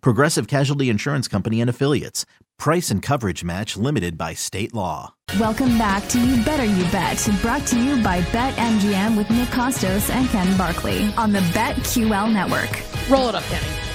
[0.00, 2.26] Progressive Casualty Insurance Company and Affiliates.
[2.58, 5.14] Price and coverage match limited by state law.
[5.38, 10.10] Welcome back to You Better You Bet, brought to you by BetMGM with Nick Kostos
[10.10, 12.82] and Ken Barkley on the BetQL network.
[13.10, 13.93] Roll it up, Kenny.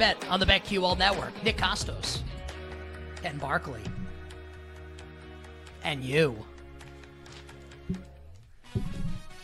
[0.00, 1.30] Bet on the BetQL network.
[1.44, 2.20] Nick Kostos,
[3.20, 3.82] Ken Barkley,
[5.84, 6.42] and you.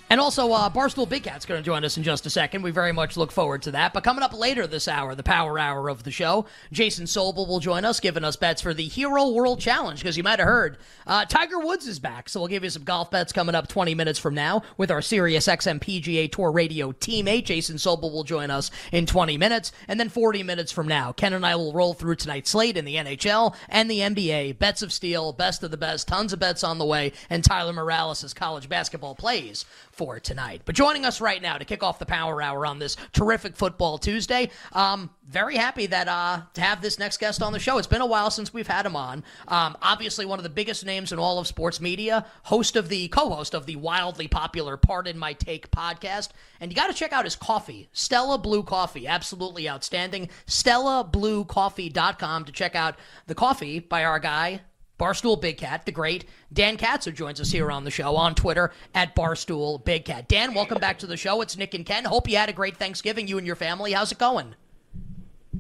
[0.09, 2.63] And also, uh, Barstool Big Cat's going to join us in just a second.
[2.63, 3.93] We very much look forward to that.
[3.93, 7.59] But coming up later this hour, the power hour of the show, Jason Sobel will
[7.59, 9.99] join us, giving us bets for the Hero World Challenge.
[9.99, 12.29] Because you might have heard, uh, Tiger Woods is back.
[12.29, 15.03] So we'll give you some golf bets coming up 20 minutes from now with our
[15.03, 17.45] Sirius XM PGA Tour Radio teammate.
[17.45, 19.73] Jason Sobel will join us in 20 minutes.
[19.89, 22.85] And then 40 minutes from now, Ken and I will roll through tonight's slate in
[22.85, 24.61] the NHL and the NBA.
[24.61, 27.11] Bets of steel, best of the best, tons of bets on the way.
[27.29, 29.65] And Tyler Morales' college basketball plays
[29.97, 30.63] for tonight.
[30.65, 33.97] But joining us right now to kick off the Power Hour on this terrific football
[33.99, 37.79] Tuesday, um, very happy that uh, to have this next guest on the show.
[37.79, 39.25] It's been a while since we've had him on.
[39.49, 43.09] Um, obviously, one of the biggest names in all of sports media, host of the
[43.09, 46.29] co-host of the wildly popular "Pardon My Take" podcast,
[46.61, 50.29] and you got to check out his coffee, Stella Blue Coffee, absolutely outstanding.
[50.47, 52.97] StellaBlueCoffee.com to check out
[53.27, 54.61] the coffee by our guy
[54.99, 58.35] Barstool Big Cat, the great Dan Katz, who joins us here on the show on
[58.35, 60.27] Twitter at Barstool Big Cat.
[60.29, 61.43] Dan, welcome back to the show.
[61.43, 62.05] It's Nick and Ken.
[62.05, 63.93] Hope you had a great Thanksgiving, you and your family.
[63.93, 64.55] How's it going?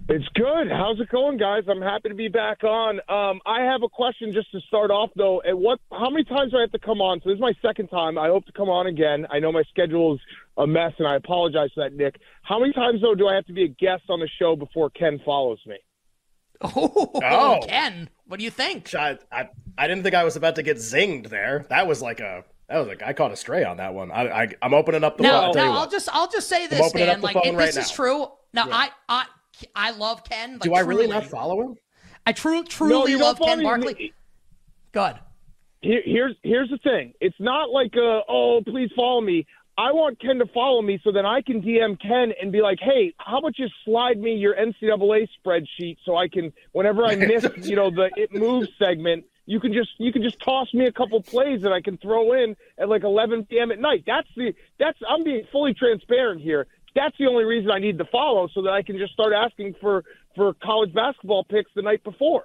[0.08, 0.70] It's good.
[0.70, 1.64] How's it going, guys?
[1.68, 3.00] I'm happy to be back on.
[3.08, 5.42] Um, I have a question just to start off, though.
[5.46, 5.80] At what?
[5.90, 7.20] How many times do I have to come on?
[7.22, 8.16] So this is my second time.
[8.16, 9.26] I hope to come on again.
[9.30, 10.20] I know my schedule is
[10.56, 12.20] a mess, and I apologize for that, Nick.
[12.42, 14.90] How many times though do I have to be a guest on the show before
[14.90, 15.76] Ken follows me?
[16.62, 17.60] Oh, Oh.
[17.66, 18.94] Ken, what do you think?
[18.94, 19.48] I, I
[19.78, 21.64] I didn't think I was about to get zinged there.
[21.70, 24.10] That was like a that was like I caught a stray on that one.
[24.10, 25.32] I, I I'm opening up the phone.
[25.32, 27.20] Now, I'll tell I'll just I'll just say this, opening Dan.
[27.20, 27.94] Like, phone if right this is now.
[27.96, 28.26] true.
[28.52, 28.76] Now, Yeah.
[28.76, 29.24] I I
[29.74, 30.52] I love Ken.
[30.54, 31.76] Like, Do I really not follow him?
[32.26, 33.64] I true truly you don't love Ken me.
[33.64, 34.12] Barkley.
[34.92, 35.16] Good.
[35.82, 37.12] Here, here's here's the thing.
[37.20, 39.46] It's not like uh oh please follow me.
[39.78, 42.78] I want Ken to follow me so then I can DM Ken and be like,
[42.80, 47.46] hey, how about you slide me your NCAA spreadsheet so I can whenever I miss
[47.62, 49.26] you know the it moves segment.
[49.44, 52.32] You can just you can just toss me a couple plays that I can throw
[52.32, 53.70] in at like 11 p.m.
[53.70, 54.04] at night.
[54.06, 56.66] That's the that's I'm being fully transparent here.
[56.94, 59.74] That's the only reason I need to follow so that I can just start asking
[59.80, 60.04] for
[60.34, 62.44] for college basketball picks the night before.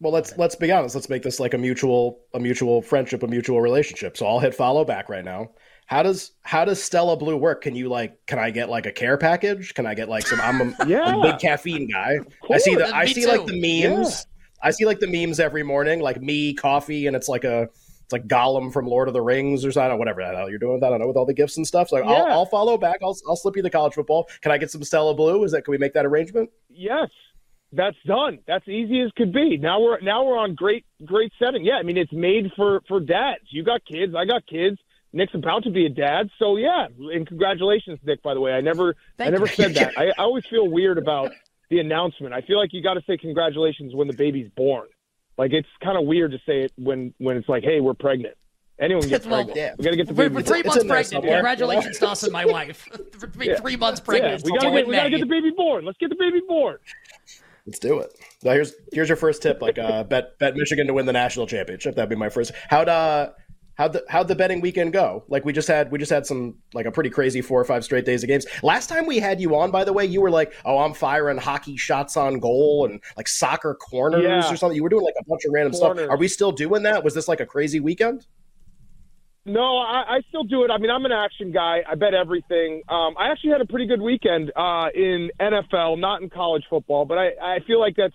[0.00, 0.94] Well, let's let's be honest.
[0.94, 4.16] Let's make this like a mutual a mutual friendship, a mutual relationship.
[4.16, 5.50] So I'll hit follow back right now.
[5.92, 7.60] How does how does Stella Blue work?
[7.60, 9.74] Can you like can I get like a care package?
[9.74, 11.18] Can I get like some I'm a, Yeah.
[11.18, 12.18] a big caffeine guy.
[12.50, 12.96] I see the.
[12.96, 14.26] I see like the memes.
[14.62, 17.68] I see like the memes every morning, like me coffee, and it's like a
[18.04, 20.58] it's like Gollum from Lord of the Rings or something, or whatever the hell you're
[20.58, 20.86] doing with that.
[20.86, 21.90] I don't know with all the gifts and stuff.
[21.90, 23.00] So like, I'll, I'll follow back.
[23.02, 24.30] I'll I'll slip you the college football.
[24.40, 25.44] Can I get some Stella Blue?
[25.44, 26.48] Is that can we make that arrangement?
[26.70, 27.10] Yes,
[27.70, 28.38] that's done.
[28.46, 29.58] That's easy as could be.
[29.58, 31.66] Now we're now we're on great great setting.
[31.66, 33.44] Yeah, I mean it's made for for dads.
[33.50, 34.14] You got kids.
[34.16, 34.78] I got kids.
[35.12, 36.86] Nick's about to be a dad, so yeah.
[36.98, 38.22] And congratulations, Nick.
[38.22, 39.52] By the way, I never I never you.
[39.52, 39.92] said that.
[39.98, 41.32] I, I always feel weird about
[41.70, 42.32] the announcement.
[42.34, 44.86] I feel like you got to say congratulations when the baby's born.
[45.38, 48.36] Like it's kind of weird to say it when when it's like, hey, we're pregnant.
[48.80, 49.56] Anyone gets Well, pregnant.
[49.58, 49.74] yeah.
[49.78, 50.34] We got to get the For, baby.
[50.34, 51.06] for It's- three it's months pregnant.
[51.08, 51.32] somewhere.
[51.36, 52.88] Congratulations Dawson, my wife.
[53.18, 54.42] For being three months pregnant.
[54.44, 55.84] Yeah, we got to get we got to get the baby born.
[55.84, 56.78] Let's get the baby born.
[57.66, 58.18] Let's do it.
[58.42, 59.62] Now here's here's your first tip.
[59.62, 61.94] Like uh, bet bet Michigan to win the national championship.
[61.94, 62.50] That'd be my first.
[62.68, 63.30] How'd uh
[63.74, 65.24] how'd the how'd the betting weekend go?
[65.28, 67.84] Like we just had we just had some like a pretty crazy four or five
[67.84, 68.46] straight days of games.
[68.62, 71.38] Last time we had you on, by the way, you were like, oh, I'm firing
[71.38, 74.52] hockey shots on goal and like soccer corners Yeah.
[74.52, 74.76] or something.
[74.76, 75.98] You were doing like a bunch of random Corners.
[76.00, 76.10] stuff.
[76.10, 77.02] Are we still doing that?
[77.04, 78.26] Was this like a crazy weekend?
[79.44, 80.70] No, I, I still do it.
[80.70, 81.82] I mean, I'm an action guy.
[81.88, 82.82] I bet everything.
[82.88, 87.04] Um, I actually had a pretty good weekend uh, in NFL, not in college football,
[87.06, 88.14] but I, I feel like that's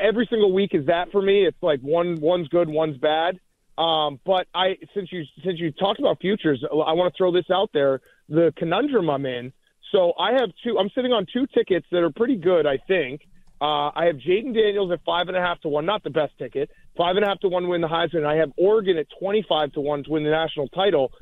[0.00, 1.44] every single week is that for me.
[1.46, 3.38] It's like one one's good, one's bad.
[3.78, 7.50] Um, but I since you since you talked about futures, I want to throw this
[7.52, 8.00] out there.
[8.28, 9.52] The conundrum I'm in.
[9.92, 10.78] So I have two.
[10.78, 12.66] I'm sitting on two tickets that are pretty good.
[12.66, 13.22] I think.
[13.58, 16.36] Uh, I have Jayden Daniels at five and a half to one, not the best
[16.38, 16.68] ticket.
[16.96, 18.26] Five and a half to one to win the Heisman.
[18.26, 21.12] I have Oregon at twenty-five to one to win the national title.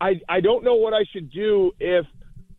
[0.00, 2.06] I I don't know what I should do if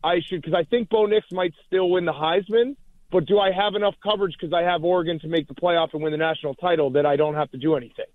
[0.02, 2.76] I should because I think Bo Nix might still win the Heisman.
[3.12, 6.02] But do I have enough coverage because I have Oregon to make the playoff and
[6.02, 8.06] win the national title that I don't have to do anything?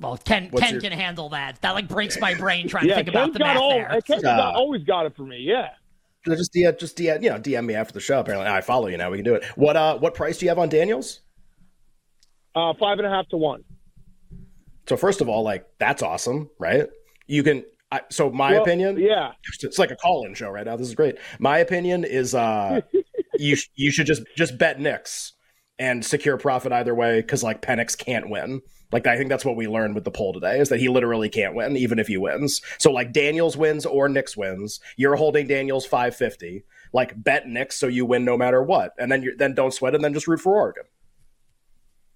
[0.00, 1.60] Well, Ken, What's Ken your- can handle that.
[1.60, 3.70] That like breaks my brain trying to think Ken's about the got math all.
[3.70, 4.00] there.
[4.06, 5.38] Ken's Uh, got, always got it for me.
[5.38, 5.68] Yeah.
[6.26, 8.20] Just DM, just DM, you know, DM me after the show.
[8.20, 9.10] Apparently, I follow you now.
[9.10, 9.44] We can do it.
[9.56, 11.20] What uh, what price do you have on Daniels?
[12.54, 13.62] Uh, five and a half to one.
[14.88, 16.86] So first of all, like that's awesome, right?
[17.26, 17.64] You can.
[17.92, 19.32] I, so my Well, opinion, Yeah.
[19.62, 20.76] it's like a call-in show right now.
[20.76, 21.16] This is great.
[21.40, 22.80] My opinion is uh,
[23.34, 25.32] you sh- you should just just bet Nix
[25.80, 28.60] and secure profit either way because like Penix can't win.
[28.92, 31.30] Like I think that's what we learned with the poll today is that he literally
[31.30, 32.60] can't win even if he wins.
[32.78, 36.64] So like Daniels wins or Nix wins, you're holding Daniels five fifty.
[36.92, 39.94] Like bet Nix so you win no matter what, and then you then don't sweat
[39.94, 40.84] and then just root for Oregon.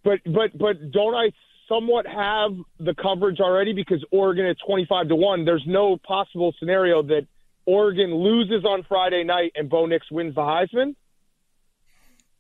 [0.05, 1.31] But but but don't I
[1.69, 5.45] somewhat have the coverage already because Oregon at twenty five to one.
[5.45, 7.27] There's no possible scenario that
[7.67, 10.97] Oregon loses on Friday night and Bo Nix wins the Heisman.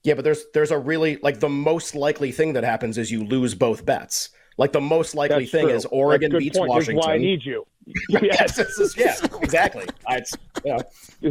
[0.04, 3.24] Yeah, but there's there's a really like the most likely thing that happens is you
[3.24, 4.28] lose both bets.
[4.56, 5.74] Like the most likely That's thing true.
[5.74, 6.68] is Oregon That's a good beats point.
[6.70, 6.96] Washington.
[7.08, 7.66] why I need you.
[8.08, 9.84] yes, this is- yeah, exactly.
[10.06, 10.32] I, it's,
[10.64, 10.80] you know,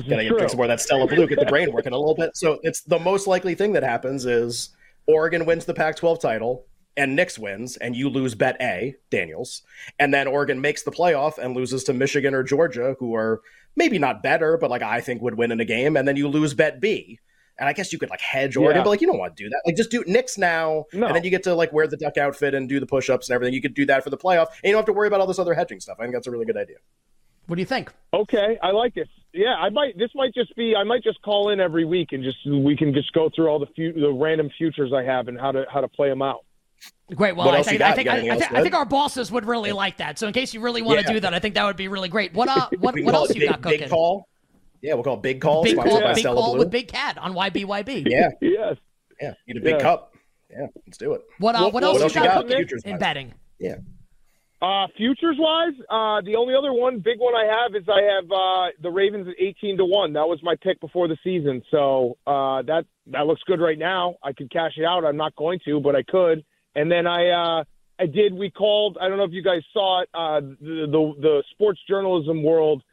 [0.10, 2.36] gotta get some more of that Stella Blue, get the brain working a little bit.
[2.36, 4.70] So it's the most likely thing that happens is
[5.08, 6.66] Oregon wins the Pac-12 title
[6.96, 9.64] and Nix wins, and you lose bet A, Daniels,
[9.98, 13.42] and then Oregon makes the playoff and loses to Michigan or Georgia, who are
[13.76, 16.28] maybe not better, but like I think would win in a game, and then you
[16.28, 17.20] lose bet B.
[17.60, 18.84] And I guess you could like hedge Oregon, Yeah.
[18.84, 19.62] but like you don't want to do that.
[19.66, 21.06] Like just do Nix now, No.
[21.08, 23.36] and then you get to like wear the duck outfit and do the push-ups and
[23.36, 23.54] everything.
[23.54, 25.28] You could do that for the playoff, and you don't have to worry about all
[25.28, 25.98] this other hedging stuff.
[26.00, 26.78] I think that's a really good idea.
[27.48, 27.92] What do you think?
[28.14, 29.08] Okay, I like this.
[29.34, 29.98] Yeah, I might.
[29.98, 30.76] This might just be.
[30.76, 33.60] I might just call in every week and just we can just go through all
[33.60, 36.46] the fu- the random futures I have and how to how to play them out.
[37.14, 37.36] Great.
[37.36, 37.82] Well, I think.
[37.82, 40.18] I think, I, anything I, else, think, I think our bosses would really like that.
[40.20, 41.14] So in case you really want to Yeah.
[41.14, 42.34] do that, I think that would be really great.
[42.34, 43.80] What uh, what, what else you big, got cooking?
[43.82, 44.28] Big call.
[44.84, 45.64] Yeah, we'll call it big call.
[45.64, 48.06] Big call, by big call with Big Cat on YBYB.
[48.10, 48.76] Yeah, Yes.
[49.20, 49.34] yeah.
[49.48, 49.80] Need a big Yeah.
[49.82, 50.14] cup.
[50.52, 51.22] Yeah, let's do it.
[51.40, 52.56] What uh, What- what, what else, else you you got, got?
[52.56, 53.34] Futures in betting?
[53.60, 53.78] Yeah.
[54.62, 58.32] Uh, futures wise, uh, the only other one, big one I have is I have
[58.32, 60.14] uh, the Ravens at eighteen to one.
[60.14, 64.16] That was my pick before the season, so uh, that that looks good right now.
[64.24, 65.04] I could cash it out.
[65.04, 66.46] I'm not going to, but I could.
[66.76, 67.64] And then I uh,
[68.00, 68.34] I did.
[68.34, 68.98] We called.
[69.02, 70.10] I don't know if you guys saw it.
[70.14, 72.84] Uh, the, the the sports journalism world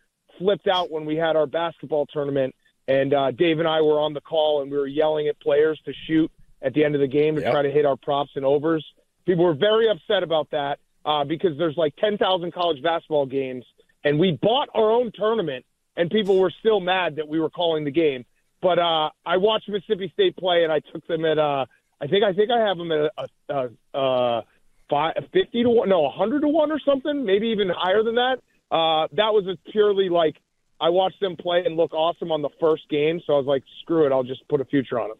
[0.40, 2.54] flipped out when we had our basketball tournament,
[2.88, 5.78] and uh, Dave and I were on the call, and we were yelling at players
[5.84, 6.30] to shoot
[6.62, 7.52] at the end of the game to Yep.
[7.52, 8.84] try to hit our props and overs.
[9.26, 13.64] People were very upset about that uh, because there's like 10,000 college basketball games,
[14.02, 15.64] and we bought our own tournament,
[15.96, 18.24] and people were still mad that we were calling the game.
[18.62, 21.66] But uh, I watched Mississippi State play, and I took them at uh,
[22.00, 24.44] I think I think I have them at a, a, a, a
[24.90, 28.36] five, 50 to one, no, 100 to one or something, maybe even higher than that.
[28.70, 30.36] Uh, that was a purely like
[30.80, 33.62] I watched them play and look awesome on the first game, so I was like,
[33.82, 35.18] screw it, I'll just put a future on them.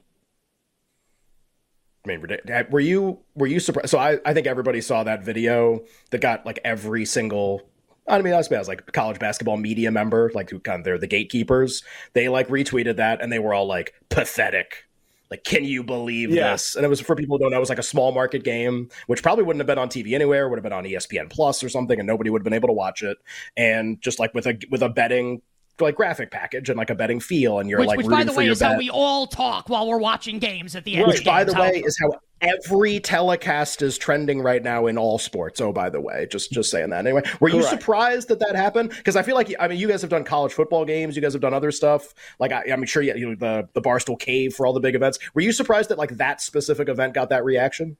[2.04, 2.26] I mean,
[2.70, 3.90] were you were you surprised?
[3.90, 7.68] So I, I think everybody saw that video that got like every single.
[8.08, 11.06] I mean, I was like college basketball media member, like who kind of they're the
[11.06, 11.84] gatekeepers.
[12.14, 14.86] They like retweeted that, and they were all like pathetic.
[15.30, 16.52] Like, can you believe Yeah.
[16.52, 16.74] this?
[16.74, 18.88] And it was for people who don't know, it was like a small market game,
[19.06, 20.48] which probably wouldn't have been on TV anywhere.
[20.48, 22.74] Would have been on ESPN Plus or something, and nobody would have been able to
[22.74, 23.18] watch it.
[23.56, 25.42] And just like with a with a betting
[25.84, 28.32] like graphic package and like a betting feel, and you're Which, like which by the
[28.32, 31.06] way, is how we all talk while we're watching games at the end.
[31.06, 31.54] Which, by the.
[31.54, 35.60] How- way, is how every telecast is trending right now in all sports.
[35.60, 37.06] Oh, by the way, just just saying that.
[37.06, 38.90] Anyway, were you surprised that that happened?
[38.90, 41.16] Because I feel like I mean, you guys have done college football games.
[41.16, 42.14] You guys have done other stuff.
[42.38, 44.94] Like I, I'm sure you, you know the the Barstool Cave for all the big
[44.94, 45.18] events.
[45.34, 47.96] Were you surprised that like that specific event got that reaction?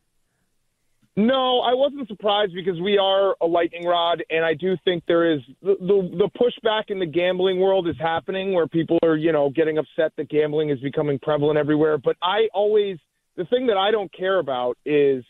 [1.16, 5.32] No, I wasn't surprised because we are a lightning rod, and I do think there
[5.32, 9.32] is the, the the pushback in the gambling world is happening where people are, you
[9.32, 11.98] know, getting upset that gambling is becoming prevalent everywhere.
[11.98, 12.98] But I always
[13.36, 15.24] the thing that I don't care about is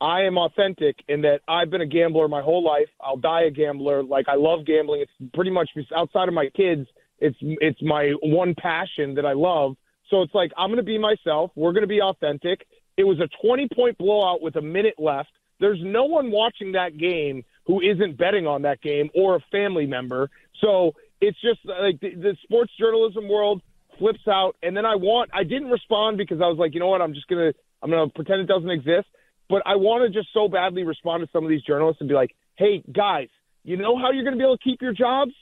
[0.00, 2.88] I am authentic in that I've been a gambler my whole life.
[3.00, 4.02] I'll die a gambler.
[4.02, 5.02] Like I love gambling.
[5.02, 6.86] It's pretty much outside of my kids.
[7.18, 9.76] It's it's my one passion that I love.
[10.10, 11.50] So it's like I'm going to be myself.
[11.54, 12.66] We're going to be authentic.
[12.96, 15.30] It was a 20 point blowout with a minute left.
[15.60, 19.86] There's no one watching that game who isn't betting on that game or a family
[19.86, 20.30] member.
[20.60, 23.62] So it's just like the, the sports journalism world
[23.98, 24.56] flips out.
[24.62, 27.00] And then I want, I didn't respond because I was like, you know what?
[27.00, 29.08] I'm just going to, I'm going to pretend it doesn't exist.
[29.48, 32.14] But I want to just so badly respond to some of these journalists and be
[32.14, 33.28] like, hey, guys,
[33.64, 35.32] you know how you're going to be able to keep your jobs?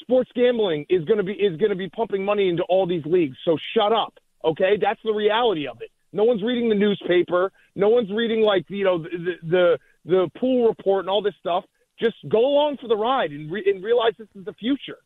[0.00, 3.04] Sports gambling is going to be is going to be pumping money into all these
[3.06, 3.36] leagues.
[3.44, 4.76] So shut up, okay?
[4.80, 5.90] That's the reality of it.
[6.14, 7.52] No one's reading the newspaper.
[7.74, 11.64] No one's reading like you know the the the pool report and all this stuff.
[12.00, 14.98] Just go along for the ride and, re- and realize this is the future.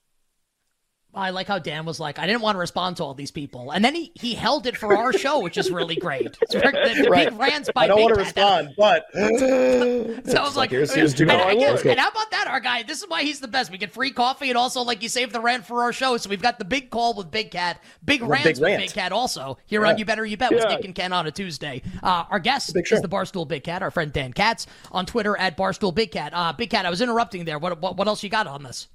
[1.15, 3.71] I like how Dan was like, I didn't want to respond to all these people,
[3.71, 6.37] and then he, he held it for our show, which is really great.
[6.59, 7.29] The, the right.
[7.29, 10.93] big rants by I don't big want to respond, but so I was like, here's,
[10.93, 12.83] here's and, and, and, how about that, our guy?
[12.83, 13.71] This is why he's the best.
[13.71, 16.17] We get free coffee, and also like you save the rant for our show.
[16.17, 18.83] So we've got the big call with Big Cat, big rants big with rant.
[18.83, 19.93] Big Cat, also here yeah.
[19.93, 20.77] on You Better You Bet with yeah.
[20.77, 21.83] Nick and Ken on a Tuesday.
[22.03, 25.57] Uh, our guest is the Barstool Big Cat, our friend Dan Katz on Twitter at
[25.57, 26.33] Barstool Big Cat.
[26.35, 27.59] Uh, Big Cat, I was interrupting there.
[27.59, 28.89] What, what what else you got on this?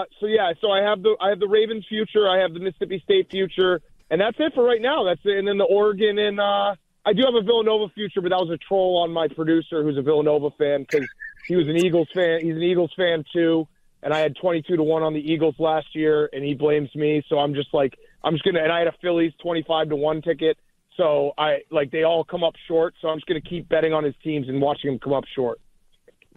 [0.00, 2.60] Uh, so yeah, so I have the I have the Ravens future, I have the
[2.60, 3.80] Mississippi State future,
[4.10, 5.04] and that's it for right now.
[5.04, 5.38] That's it.
[5.38, 8.50] And then the Oregon and uh, I do have a Villanova future, but that was
[8.50, 11.06] a troll on my producer, who's a Villanova fan, because
[11.46, 12.40] he was an Eagles fan.
[12.42, 13.66] He's an Eagles fan too,
[14.02, 16.94] and I had twenty two to one on the Eagles last year, and he blames
[16.94, 17.22] me.
[17.28, 18.62] So I'm just like, I'm just gonna.
[18.62, 20.56] And I had a Phillies twenty five to one ticket,
[20.96, 22.94] so I like they all come up short.
[23.02, 25.60] So I'm just gonna keep betting on his teams and watching them come up short.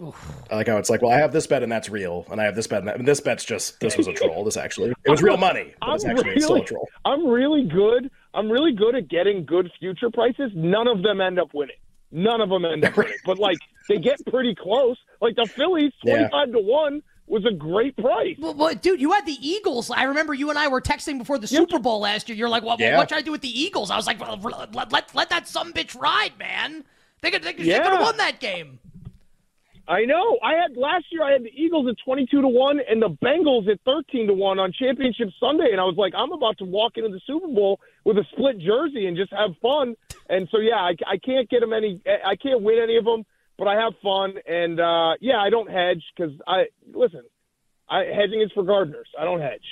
[0.01, 2.45] I like how it's like, well, I have this bet and that's real, and I
[2.45, 4.43] have this bet and, that, and this bet's just this was a troll.
[4.43, 6.89] This actually it was real money, but it's actually really, still a troll.
[7.05, 8.09] I'm really good.
[8.33, 10.51] I'm really good at getting good future prices.
[10.55, 11.75] None of them end up winning.
[12.11, 14.97] None of them end up winning, but like they get pretty close.
[15.21, 16.55] Like the Phillies, twenty five yeah.
[16.55, 18.35] to one was a great price.
[18.39, 19.91] Well, well, dude, you had the Eagles.
[19.91, 21.61] I remember you and I were texting before the yep.
[21.61, 22.37] Super Bowl last year.
[22.37, 22.97] You're like, well, yeah.
[22.97, 23.91] what should I do with the Eagles?
[23.91, 24.37] I was like, well,
[24.73, 26.83] let, let, let that some bitch ride, man.
[27.21, 27.81] They could, they could, yeah.
[27.83, 28.79] could have won that game.
[29.85, 30.37] I know.
[30.41, 31.23] I had last year.
[31.23, 34.57] I had the Eagles at twenty-two to one and the Bengals at thirteen to one
[34.57, 37.81] on Championship Sunday, and I was like, I'm about to walk into the Super Bowl
[38.05, 39.95] with a split jersey and just have fun.
[40.29, 42.01] And so, yeah, I, I can't get them any.
[42.07, 43.25] I can't win any of them,
[43.57, 44.35] but I have fun.
[44.47, 47.23] And uh, yeah, I don't hedge because I listen.
[47.89, 49.09] I hedging is for gardeners.
[49.19, 49.65] I don't hedge.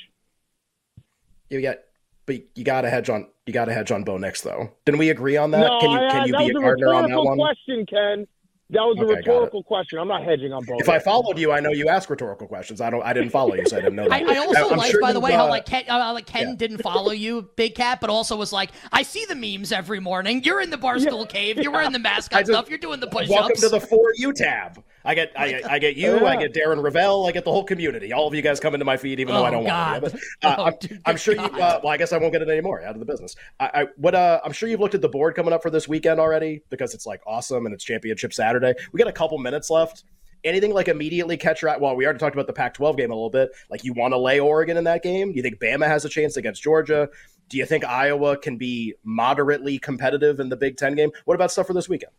[1.49, 1.77] You got,
[2.25, 3.27] but you got to hedge on.
[3.45, 4.71] You got to hedge on Bo Nix, though.
[4.85, 5.61] Didn't we agree on that?
[5.61, 7.37] No, can you I, can you be a gardener on that one?
[7.37, 8.27] Question, Ken.
[8.71, 9.99] That was a okay, rhetorical question.
[9.99, 10.79] I'm not hedging on both.
[10.79, 12.79] If I followed you, I know you ask rhetorical questions.
[12.79, 13.03] I don't.
[13.03, 14.23] I didn't follow you, so I didn't know that.
[14.23, 16.25] I, I also I'm like, sure by the way, uh, how like Ken, uh, like
[16.25, 16.55] Ken yeah.
[16.55, 20.41] didn't follow you, Big Cat, but also was like, I see the memes every morning.
[20.45, 21.31] You're in the barstool yeah.
[21.31, 21.57] cave.
[21.57, 22.69] You're wearing the mascot just, stuff.
[22.69, 23.29] You're doing the push-ups.
[23.29, 24.81] Welcome to the for you tab.
[25.03, 28.13] I get I, I get you, I get Darren Rovell, I get the whole community.
[28.13, 30.01] All of you guys come into my feed, even though oh, I don't God.
[30.01, 30.19] want to.
[30.41, 31.51] But, uh, oh, I'm, I'm, sure God.
[31.51, 31.61] you.
[31.61, 32.81] Uh, well, I guess I won't get it anymore.
[32.83, 33.35] Out of the business.
[33.59, 35.87] I, I what uh, I'm sure you've looked at the board coming up for this
[35.87, 38.73] weekend already because it's like awesome and it's Championship Saturday.
[38.91, 40.03] We got a couple minutes left.
[40.43, 41.77] Anything like immediately catch your eye?
[41.77, 43.51] Well, we already talked about the Pac-12 game a little bit.
[43.69, 45.31] Like you want to lay Oregon in that game?
[45.31, 47.09] Do you think Bama has a chance against Georgia?
[47.49, 51.11] Do you think Iowa can be moderately competitive in the Big Ten game?
[51.25, 52.11] What about stuff for this weekend?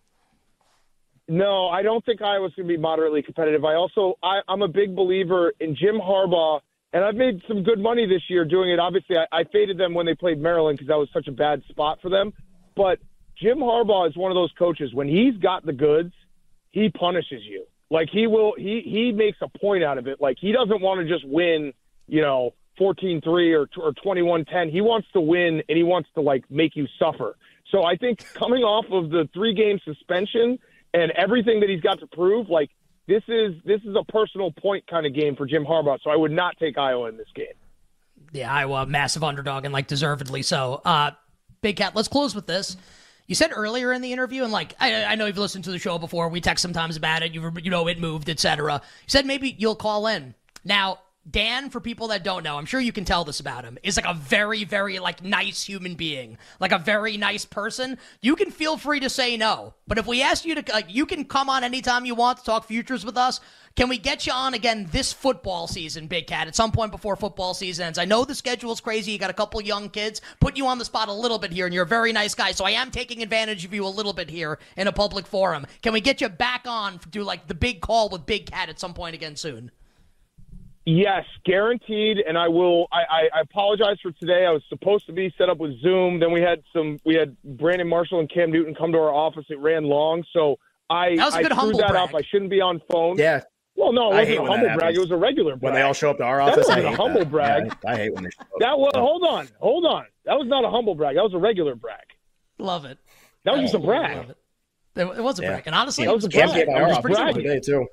[1.28, 3.64] No, I don't think Iowa's going to be moderately competitive.
[3.64, 6.60] I also, I, I'm a big believer in Jim Harbaugh,
[6.92, 8.78] and I've made some good money this year doing it.
[8.78, 11.62] Obviously, I, I faded them when they played Maryland because that was such a bad
[11.68, 12.32] spot for them.
[12.76, 12.98] But
[13.40, 14.92] Jim Harbaugh is one of those coaches.
[14.92, 16.12] When he's got the goods,
[16.70, 17.64] he punishes you.
[17.90, 20.20] Like he will, he he makes a point out of it.
[20.20, 21.72] Like he doesn't want to just win,
[22.08, 24.70] you know, 14-3 or or 21-10.
[24.70, 27.36] He wants to win, and he wants to like make you suffer.
[27.70, 30.58] So I think coming off of the three game suspension
[30.94, 32.70] and everything that he's got to prove, like
[33.08, 35.98] this is this is a personal point kind of game for Jim Harbaugh.
[36.02, 37.46] So I would not take Iowa in this game.
[38.32, 40.80] Yeah, Iowa massive underdog and like deservedly so.
[40.84, 41.12] Uh,
[41.60, 42.76] Big Cat, let's close with this.
[43.26, 45.78] You said earlier in the interview, and like I, I know you've listened to the
[45.78, 46.28] show before.
[46.28, 47.32] We text sometimes about it.
[47.32, 48.74] You you know it moved, etc.
[48.74, 50.34] You said maybe you'll call in.
[50.64, 50.98] Now
[51.30, 53.96] Dan, for people that don't know, I'm sure you can tell this about him, is
[53.96, 57.96] like a very, very like nice human being, like a very nice person.
[58.20, 61.06] You can feel free to say no, but if we ask you to, like, you
[61.06, 63.40] can come on anytime you want to talk futures with us.
[63.76, 67.16] Can we get you on again this football season, Big Cat, at some point before
[67.16, 67.98] football season ends?
[67.98, 69.12] I know the schedule's crazy.
[69.12, 70.20] You got a couple young kids.
[70.40, 72.52] Put you on the spot a little bit here, and you're a very nice guy.
[72.52, 75.66] So I am taking advantage of you a little bit here in a public forum.
[75.82, 78.78] Can we get you back on to like the big call with Big Cat at
[78.78, 79.70] some point again soon?
[80.84, 82.18] Yes, guaranteed.
[82.18, 82.86] And I will.
[82.90, 84.44] I, I, I apologize for today.
[84.46, 86.18] I was supposed to be set up with Zoom.
[86.18, 86.98] Then we had some.
[87.04, 89.44] We had Brandon Marshall and Cam Newton come to our office.
[89.48, 90.56] It ran long, so
[90.90, 92.08] I That was a I good screwed that brag.
[92.08, 92.14] up.
[92.16, 93.16] I shouldn't be on phone.
[93.16, 93.42] Yeah,
[93.76, 94.96] Well, no, it wasn't a when that humble brag.
[94.96, 95.62] It was a regular brag.
[95.62, 97.30] when they all show up to our That office, I wasn't a humble that.
[97.30, 97.64] brag.
[97.84, 98.48] Yeah, I hate when they show up.
[98.58, 98.90] That was.
[98.94, 99.00] No.
[99.02, 99.48] Hold on.
[99.60, 100.04] Hold on.
[100.24, 101.14] That was not a humble brag.
[101.14, 102.00] That was a regular brag.
[102.58, 102.98] Love it.
[103.44, 104.30] That was just a brag.
[104.30, 104.36] it.
[104.96, 105.48] It it was a Yeah.
[105.52, 106.64] brag, and honestly, That was a it Cam brag.
[106.66, 107.42] came by I our was office bragging.
[107.44, 107.86] today too.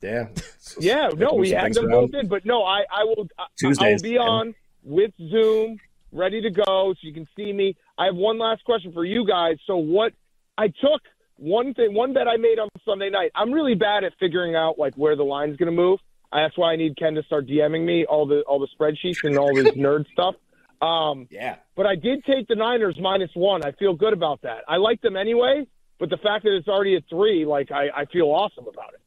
[0.00, 0.28] Yeah.
[0.80, 2.12] Yeah, no, we had them around.
[2.12, 3.28] both in, but no, I, I will.
[3.38, 4.20] I, I will Tuesdays, be yeah.
[4.20, 5.78] on with Zoom,
[6.12, 7.76] ready to go, so you can see me.
[7.98, 9.56] I have one last question for you guys.
[9.66, 10.14] So, what
[10.56, 11.02] I took
[11.36, 13.32] one thing, one bet I made on Sunday night.
[13.34, 16.00] I'm really bad at figuring out like where the line's going to move.
[16.32, 19.36] That's why I need Ken to start DMing me all the all the spreadsheets and
[19.36, 20.36] all this nerd stuff.
[20.80, 21.56] Um, Yeah.
[21.76, 23.62] but I did take the Niners minus one.
[23.62, 24.64] I feel good about that.
[24.66, 25.66] I like them anyway,
[26.00, 29.00] but the fact that it's already at three, like I, I feel awesome about it.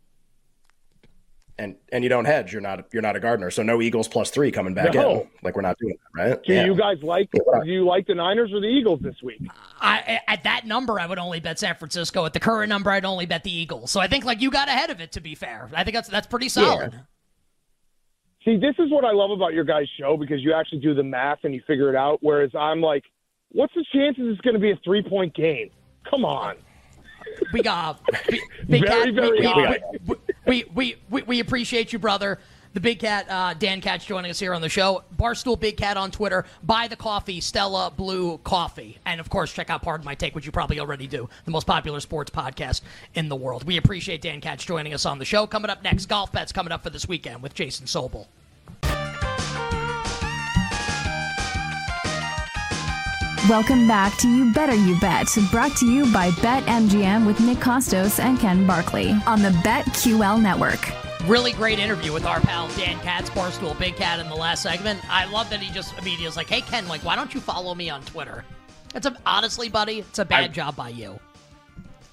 [1.58, 2.52] And and you don't hedge.
[2.52, 3.50] You're not you're not a gardener.
[3.50, 5.22] So no Eagles plus three coming back No.
[5.22, 5.28] in.
[5.42, 6.44] Like we're not doing that, right?
[6.44, 6.66] Do yeah.
[6.66, 7.30] you guys like?
[7.32, 9.42] Do you like the Niners or the Eagles this week?
[9.80, 12.26] I, at that number, I would only bet San Francisco.
[12.26, 13.90] At the current number, I'd only bet the Eagles.
[13.90, 15.14] So I think like you got ahead of it.
[15.14, 16.94] To be fair, I think that's that's pretty solid.
[18.44, 21.04] See, this is what I love about your guys' show because you actually do the
[21.04, 22.20] math and you figure it out.
[22.22, 23.04] Whereas I'm like,
[23.54, 25.72] what's the chances it's going to be a three point game?
[26.10, 26.56] Come on.
[27.54, 29.14] We got big, big Very, cat.
[29.14, 29.80] very we, high.
[30.06, 30.16] we,
[30.46, 32.40] we, we, we, we appreciate you, brother.
[32.74, 35.06] The big cat, uh, Dan Katz, joining us here on the show.
[35.18, 36.44] Barstool Big Cat on Twitter.
[36.62, 40.46] Buy the coffee, Stella Blue Coffee, and of course, check out Pardon My Take, which
[40.46, 41.30] you probably already do.
[41.46, 42.82] The most popular sports podcast
[43.14, 43.64] in the world.
[43.64, 45.48] We appreciate Dan Katz joining us on the show.
[45.48, 48.28] Coming up next, golf bets coming up for this weekend with Jason Sobel.
[53.50, 58.20] Welcome back to You Better You Bet, brought to you by BetMGM with Nick Kostos
[58.20, 60.80] and Ken Barkley on the BetQL network.
[61.28, 65.00] Really great interview with our pal Dan Katz, Barstool Big Cat, in the last segment.
[65.12, 67.76] I love that he just immediately was like, "Hey Ken, like, why don't you follow
[67.76, 68.44] me on Twitter?"
[68.96, 71.20] It's a honestly, buddy, it's a bad I- job by you.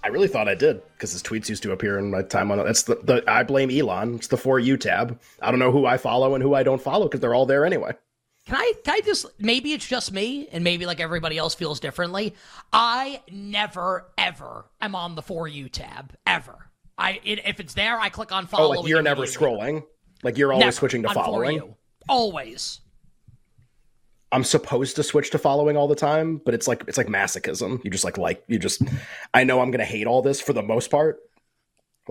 [0.05, 2.61] I really thought I did because his tweets used to appear in my time on
[2.61, 2.65] it.
[2.65, 4.17] That's the, the I blame Elon.
[4.17, 5.19] It's the for you tab.
[5.41, 7.65] I don't know who I follow and who I don't follow because they're all there
[7.65, 7.93] anyway.
[8.47, 8.73] Can I?
[8.85, 9.27] Can I just?
[9.39, 12.35] Maybe it's just me, and maybe like everybody else feels differently.
[12.73, 16.71] I never ever am on the for you tab ever.
[16.99, 18.69] I it, if it's there, I click on Oh, follow.
[18.81, 19.85] like you're never scrolling.
[20.23, 21.75] Like you're always Never switching to following.
[22.09, 22.81] Always.
[24.33, 27.85] I'm supposed to switch to following all the time, but it's like it's like masochism.
[27.85, 28.83] You just like like you just
[29.35, 31.19] I know I'm gonna hate all this for the most part.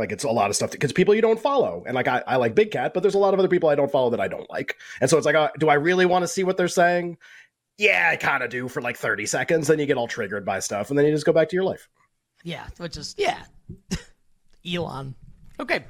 [0.01, 2.35] Like it's a lot of stuff because people you don't follow, and like I, I
[2.37, 4.27] like Big Cat, but there's a lot of other people I don't follow that I
[4.27, 6.67] don't like, and so it's like, uh, do I really want to see what they're
[6.67, 7.17] saying?
[7.77, 9.67] Yeah, I kind of do for like 30 seconds.
[9.67, 11.63] Then you get all triggered by stuff, and then you just go back to your
[11.63, 11.87] life.
[12.43, 13.43] Yeah, which is yeah.
[14.65, 15.15] Elon.
[15.59, 15.85] Okay.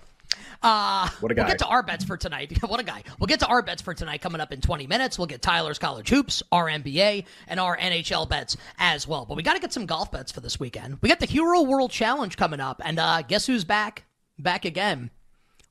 [0.62, 2.62] Uh, What a We'll get to our bets for tonight.
[2.68, 3.04] what a guy.
[3.20, 5.18] We'll get to our bets for tonight coming up in 20 minutes.
[5.18, 9.26] We'll get Tyler's college hoops, our NBA, and our NHL bets as well.
[9.26, 10.98] But we got to get some golf bets for this weekend.
[11.02, 14.06] We got the Hero World Challenge coming up, and uh, guess who's back?
[14.38, 15.10] Back again.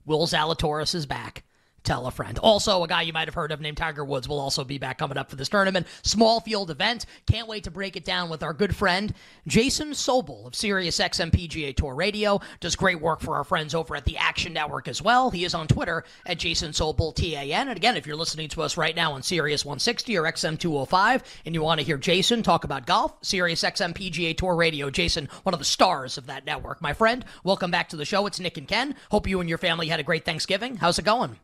[0.06, 1.44] Will Zalatoris is back.
[1.82, 2.38] Tell a friend.
[2.38, 4.98] Also, a guy you might have heard of named Tiger Woods will also be back
[4.98, 5.86] coming up for this tournament.
[6.02, 7.06] Small field event.
[7.26, 9.14] Can't wait to break it down with our good friend
[9.46, 12.40] Jason Sobel of Sirius XM PGA Tour Radio.
[12.60, 15.30] Does great work for our friends over at the Action Network as well.
[15.30, 17.68] He is on Twitter at Jason Sobel TAN.
[17.68, 21.22] And again, if you're listening to us right now on Sirius 160 or XM 205
[21.46, 24.90] and you want to hear Jason talk about golf, Sirius XM PGA Tour Radio.
[24.90, 26.82] Jason, one of the stars of that network.
[26.82, 28.26] My friend, welcome back to the show.
[28.26, 28.94] It's Nick and Ken.
[29.10, 30.76] Hope you and your family had a great Thanksgiving.
[30.76, 31.38] How's it going?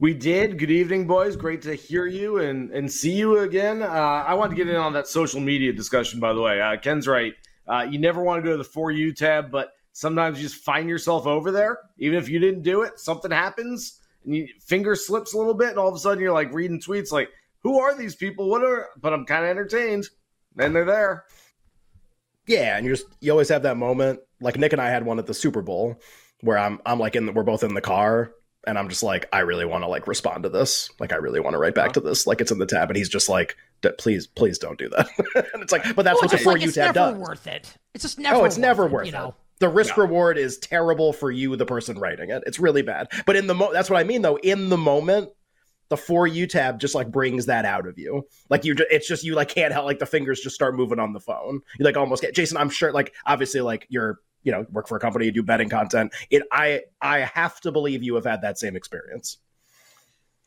[0.00, 0.58] We did.
[0.58, 1.36] Good evening, boys.
[1.36, 3.82] Great to hear you and, and see you again.
[3.82, 3.86] Uh,
[4.26, 6.58] I want to get in on that social media discussion, by the way.
[6.58, 7.34] Uh, Ken's right.
[7.68, 10.64] Uh, you never want to go to the For You tab, but sometimes you just
[10.64, 11.80] find yourself over there.
[11.98, 15.68] Even if you didn't do it, something happens and you finger slips a little bit,
[15.68, 18.48] and all of a sudden you're like reading tweets like, who are these people?
[18.48, 20.06] What are, but I'm kind of entertained.
[20.58, 21.24] And they're there.
[22.46, 24.20] Yeah, and you just you always have that moment.
[24.40, 26.00] Like Nick and I had one at the Super Bowl
[26.40, 28.32] where I'm I'm like in the, we're both in the car
[28.66, 30.90] and I'm just like I really want to like respond to this.
[30.98, 31.94] Like I really want to write back uh-huh.
[31.94, 32.26] to this.
[32.26, 35.08] Like it's in the tab and he's just like "D- please please don't do that.
[35.54, 37.28] and it's like but that's Oh, what the for like you it's tab never does.
[37.28, 37.74] worth it.
[37.94, 38.36] It's just oh, never.
[38.36, 39.28] oh, it's never it, worth you know?
[39.28, 39.34] it.
[39.60, 42.42] The risk reward is terrible for you, the person writing it.
[42.46, 43.08] It's really bad.
[43.26, 44.36] But in the mo, that's what I mean though.
[44.36, 45.30] In the moment,
[45.90, 48.26] the for you tab just like brings that out of you.
[48.48, 51.12] Like you, it's just you like can't help like the fingers just start moving on
[51.12, 51.60] the phone.
[51.78, 52.56] You like almost get Jason.
[52.56, 56.12] I'm sure like obviously like you're you know work for a company, do betting content.
[56.30, 59.38] It I I have to believe you have had that same experience.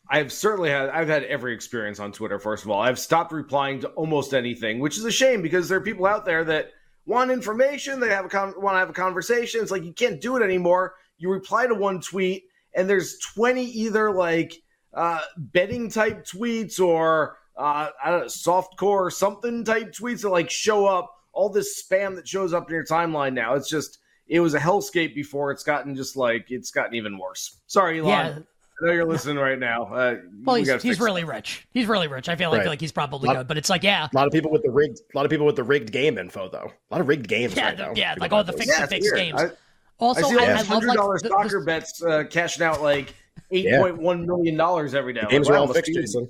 [0.09, 2.39] I've certainly had I've had every experience on Twitter.
[2.39, 5.77] First of all, I've stopped replying to almost anything, which is a shame because there
[5.77, 6.71] are people out there that
[7.05, 7.99] want information.
[7.99, 9.61] They have a con- want to have a conversation.
[9.61, 10.95] It's like you can't do it anymore.
[11.17, 14.61] You reply to one tweet, and there's 20 either like
[14.93, 20.21] uh, betting type tweets or uh, I don't know, soft core or something type tweets
[20.21, 21.11] that like show up.
[21.33, 23.55] All this spam that shows up in your timeline now.
[23.55, 25.51] It's just it was a hellscape before.
[25.51, 27.59] It's gotten just like it's gotten even worse.
[27.67, 28.09] Sorry, Elon.
[28.09, 28.39] Yeah.
[28.81, 29.85] I know you're listening right now.
[29.85, 31.67] Uh, well, he's, he's really rich.
[31.71, 32.27] He's really rich.
[32.27, 32.69] I feel like, right.
[32.69, 34.99] like he's probably good, but it's like, yeah, a lot of people with the rigged,
[35.13, 36.71] a lot of people with the rigged game info, though.
[36.89, 37.55] A lot of rigged games.
[37.55, 37.93] Yeah, right the, now.
[37.95, 39.39] yeah, like all the fixed yeah, fixed games.
[39.39, 39.51] I,
[39.99, 43.13] also, I see I, hundred dollar like, soccer the, bets uh, cashing out like
[43.51, 44.03] eight point yeah.
[44.03, 45.21] one million dollars every day.
[45.21, 46.29] The games like, are all fixed, Jason.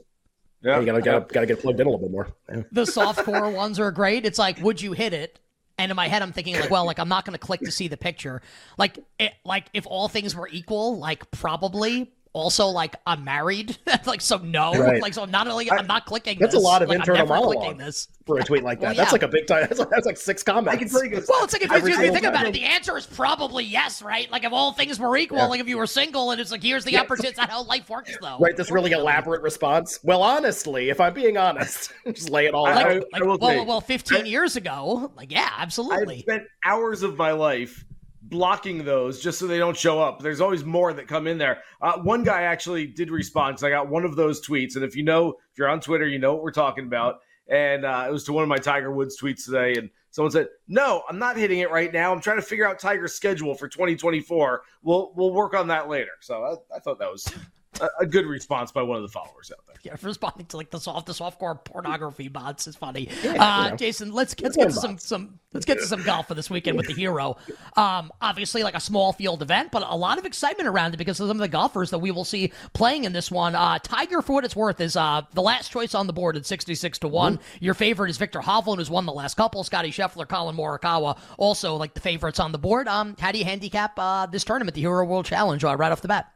[0.63, 2.27] Yeah, you gotta, gotta gotta get plugged in a little bit more.
[2.49, 2.63] Yeah.
[2.71, 4.25] The soft core ones are great.
[4.25, 5.39] It's like, would you hit it?
[5.77, 7.71] And in my head, I'm thinking like, well, like I'm not going to click to
[7.71, 8.41] see the picture.
[8.77, 14.21] Like, it, like if all things were equal, like probably, also like I'm married, like
[14.21, 15.01] so no, right.
[15.01, 16.39] like so not only I'm not clicking.
[16.39, 18.09] That's this, a lot of like, internal monologue this.
[18.25, 18.87] for a tweet like that.
[18.87, 19.61] well, that's like a big time.
[19.69, 20.75] That's like, that's like six comments.
[20.75, 21.23] I can tell you.
[21.27, 24.29] Well, it's like if, if you think about it, the answer is probably yes, right?
[24.31, 25.45] Like if all things were equal, yeah.
[25.45, 27.01] like if you were single, and it's like here's the yeah.
[27.01, 27.29] opportunity.
[27.29, 28.37] It's not how life works, though.
[28.39, 28.57] Right.
[28.57, 29.99] This really elaborate response.
[30.03, 33.03] Well, honestly, if I'm being honest, just lay it all like, out.
[33.13, 36.17] Like, well, well, well, 15 I, years ago, like yeah, absolutely.
[36.17, 37.85] I spent hours of my life
[38.33, 40.19] blocking those just so they don't show up.
[40.19, 41.61] There's always more that come in there.
[41.79, 44.95] Uh, one guy actually did respond because I got one of those tweets, and if
[44.95, 47.19] you know, if you're on Twitter, you know what we're talking about.
[47.47, 50.47] And uh, it was to one of my Tiger Woods tweets today, and someone said,
[50.67, 52.11] "No, I'm not hitting it right now.
[52.11, 54.63] I'm trying to figure out Tiger's schedule for 2024.
[54.81, 57.31] We'll we'll work on that later." So I, I thought that was
[57.81, 59.75] a, a, good response by one of the followers out there.
[59.83, 63.09] Yeah, responding to like the soft, the softcore pornography bots is funny.
[63.23, 66.35] Yeah, uh, Jason, let's let's get to some some let's get to some golf for
[66.35, 67.37] this weekend with the hero.
[67.75, 71.19] Um, obviously, like a small field event, but a lot of excitement around it because
[71.19, 73.55] of some of the golfers that we will see playing in this one.
[73.55, 76.45] Uh, Tiger, for what it's worth, is uh, the last choice on the board at
[76.45, 77.37] sixty six to one.
[77.37, 77.65] Mm-hmm.
[77.65, 79.63] Your favorite is Viktor Hovland, who's won the last couple.
[79.63, 82.87] Scottie Scheffler, Collin Morikawa, also like the favorites on the board.
[82.87, 86.01] Um, how do you handicap uh, this tournament, the Hero World Challenge, uh, right off
[86.01, 86.33] the bat?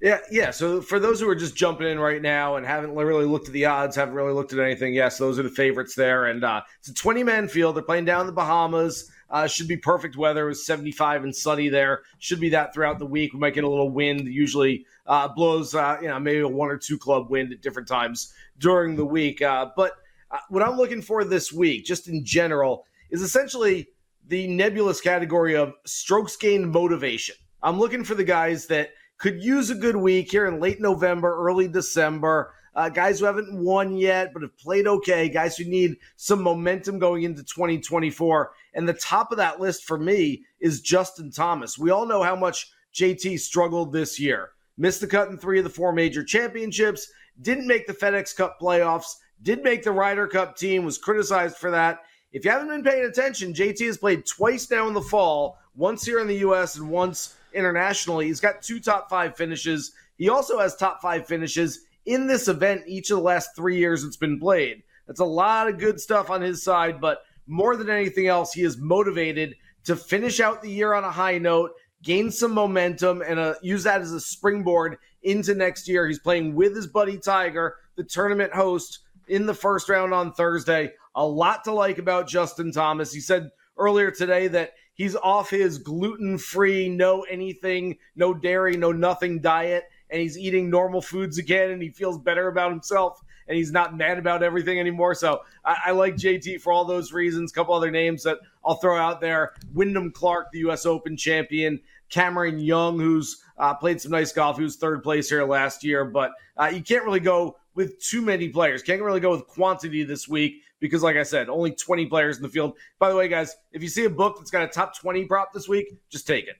[0.00, 0.50] Yeah, yeah.
[0.50, 3.54] So for those who are just jumping in right now and haven't really looked at
[3.54, 6.26] the odds, haven't really looked at anything, yes, those are the favorites there.
[6.26, 7.76] And uh, it's a 20 man field.
[7.76, 9.10] They're playing down in the Bahamas.
[9.28, 10.44] Uh, should be perfect weather.
[10.44, 12.02] It was 75 and sunny there.
[12.18, 13.32] Should be that throughout the week.
[13.32, 14.26] We might get a little wind.
[14.28, 17.88] Usually uh, blows, uh, you know, maybe a one or two club wind at different
[17.88, 19.42] times during the week.
[19.42, 19.92] Uh, but
[20.30, 23.88] uh, what I'm looking for this week, just in general, is essentially
[24.28, 27.34] the nebulous category of strokes gained motivation.
[27.62, 31.36] I'm looking for the guys that– could use a good week here in late November,
[31.36, 32.52] early December.
[32.74, 35.30] Uh, guys who haven't won yet, but have played okay.
[35.30, 38.52] Guys who need some momentum going into 2024.
[38.74, 41.78] And the top of that list for me is Justin Thomas.
[41.78, 44.50] We all know how much JT struggled this year.
[44.76, 48.58] Missed the cut in three of the four major championships, didn't make the FedEx Cup
[48.60, 52.00] playoffs, did make the Ryder Cup team, was criticized for that.
[52.32, 56.04] If you haven't been paying attention, JT has played twice now in the fall, once
[56.04, 56.76] here in the U.S.
[56.76, 58.26] and once internationally.
[58.26, 59.92] He's got two top five finishes.
[60.18, 64.04] He also has top five finishes in this event each of the last three years
[64.04, 64.82] it's been played.
[65.06, 68.62] That's a lot of good stuff on his side, but more than anything else, he
[68.62, 73.38] is motivated to finish out the year on a high note, gain some momentum, and
[73.38, 76.06] uh, use that as a springboard into next year.
[76.06, 80.92] He's playing with his buddy Tiger, the tournament host, in the first round on Thursday.
[81.14, 83.12] A lot to like about Justin Thomas.
[83.12, 88.92] He said earlier today that He's off his gluten free, no anything, no dairy, no
[88.92, 93.58] nothing diet, and he's eating normal foods again, and he feels better about himself, and
[93.58, 95.14] he's not mad about everything anymore.
[95.14, 97.52] So I, I like JT for all those reasons.
[97.52, 100.86] A couple other names that I'll throw out there: Wyndham Clark, the U.S.
[100.86, 101.78] Open champion,
[102.08, 106.32] Cameron Young, who's uh, played some nice golf, who's third place here last year, but
[106.56, 108.82] uh, you can't really go with too many players.
[108.82, 112.42] Can't really go with quantity this week because, like I said, only 20 players in
[112.42, 112.76] the field.
[112.98, 115.52] By the way, guys, if you see a book that's got a top 20 prop
[115.52, 116.56] this week, just take it.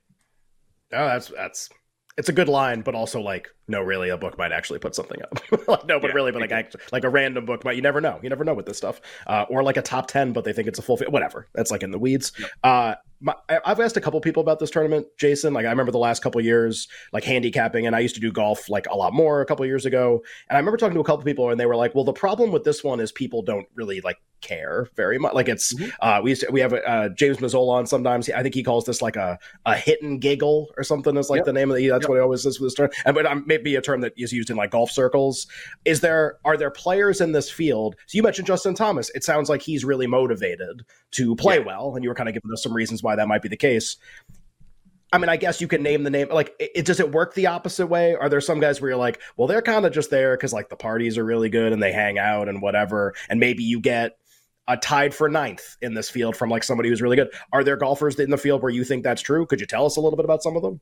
[0.92, 1.68] Oh, that's that's
[2.16, 5.20] it's a good line, but also like no, really, a book might actually put something
[5.22, 5.40] up.
[5.68, 7.74] like, no, but yeah, really, but like actually, like a random book might.
[7.74, 8.20] You never know.
[8.22, 9.00] You never know with this stuff.
[9.26, 10.98] Uh, or like a top ten, but they think it's a full.
[11.08, 11.48] Whatever.
[11.54, 12.32] That's like in the weeds.
[12.38, 12.50] Yep.
[12.62, 15.52] Uh, my, I've asked a couple people about this tournament, Jason.
[15.52, 18.68] Like I remember the last couple years, like handicapping, and I used to do golf
[18.68, 20.22] like a lot more a couple years ago.
[20.48, 22.52] And I remember talking to a couple people, and they were like, "Well, the problem
[22.52, 25.34] with this one is people don't really like care very much.
[25.34, 25.90] Like it's mm-hmm.
[26.00, 28.28] uh, we used to, we have uh, James Mazzola on sometimes.
[28.30, 31.38] I think he calls this like a a hit and giggle or something is like
[31.38, 31.46] yep.
[31.46, 31.88] the name of the.
[31.88, 32.08] That's yep.
[32.08, 32.90] what he always says with this term.
[33.04, 33.26] And but
[33.56, 35.46] um, maybe a term that is used in like golf circles.
[35.84, 37.96] Is there are there players in this field?
[38.06, 39.10] So you mentioned Justin Thomas.
[39.14, 41.64] It sounds like he's really motivated to play yeah.
[41.64, 43.56] well, and you were kind of giving us some reasons why that might be the
[43.56, 43.96] case.
[45.12, 46.28] I mean, I guess you can name the name.
[46.30, 48.16] Like, it, does it work the opposite way?
[48.16, 50.68] Are there some guys where you're like, well, they're kind of just there because like
[50.68, 54.18] the parties are really good and they hang out and whatever, and maybe you get
[54.68, 57.32] a tied for ninth in this field from like somebody who's really good.
[57.52, 59.46] Are there golfers in the field where you think that's true?
[59.46, 60.80] Could you tell us a little bit about some of them?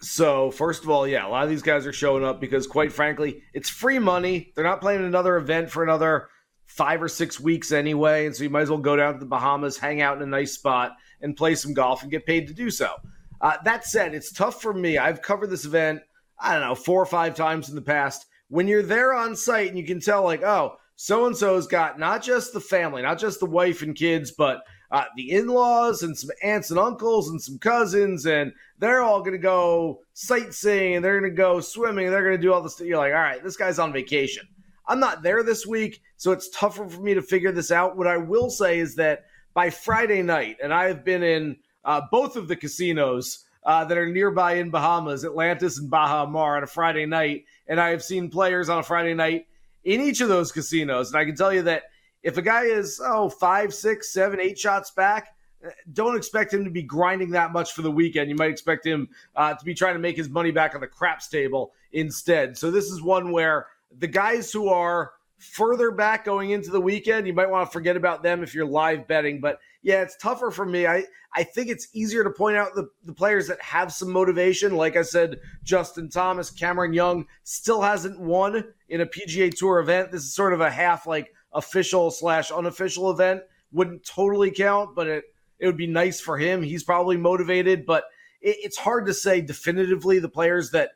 [0.00, 2.92] So, first of all, yeah, a lot of these guys are showing up because, quite
[2.92, 4.52] frankly, it's free money.
[4.54, 6.28] They're not playing another event for another
[6.66, 8.26] five or six weeks anyway.
[8.26, 10.26] And so you might as well go down to the Bahamas, hang out in a
[10.26, 12.94] nice spot, and play some golf and get paid to do so.
[13.40, 14.98] Uh, that said, it's tough for me.
[14.98, 16.00] I've covered this event,
[16.38, 18.26] I don't know, four or five times in the past.
[18.48, 21.98] When you're there on site and you can tell, like, oh, so and so's got
[21.98, 26.02] not just the family, not just the wife and kids, but uh, the in laws
[26.02, 30.96] and some aunts and uncles and some cousins, and they're all going to go sightseeing
[30.96, 32.78] and they're going to go swimming and they're going to do all this.
[32.80, 34.46] You're like, all right, this guy's on vacation.
[34.88, 37.96] I'm not there this week, so it's tougher for me to figure this out.
[37.96, 42.02] What I will say is that by Friday night, and I have been in uh,
[42.10, 46.62] both of the casinos uh, that are nearby in Bahamas, Atlantis and Baha Mar, on
[46.62, 49.46] a Friday night, and I have seen players on a Friday night
[49.82, 51.10] in each of those casinos.
[51.10, 51.84] And I can tell you that
[52.26, 56.64] if a guy is, oh, five, six, seven, eight shots back, eh, don't expect him
[56.64, 58.28] to be grinding that much for the weekend.
[58.28, 60.88] You might expect him uh, to be trying to make his money back on the
[60.88, 62.58] craps table instead.
[62.58, 67.28] So this is one where the guys who are further back going into the weekend,
[67.28, 69.40] you might want to forget about them if you're live betting.
[69.40, 70.84] But yeah, it's tougher for me.
[70.84, 74.74] I, I think it's easier to point out the, the players that have some motivation.
[74.74, 80.10] Like I said, Justin Thomas, Cameron Young still hasn't won in a PGA Tour event.
[80.10, 83.42] This is sort of a half like official slash unofficial event.
[83.72, 85.24] Wouldn't totally count, but it,
[85.58, 86.62] it would be nice for him.
[86.62, 88.04] He's probably motivated, but
[88.40, 90.90] it, it's hard to say definitively the players that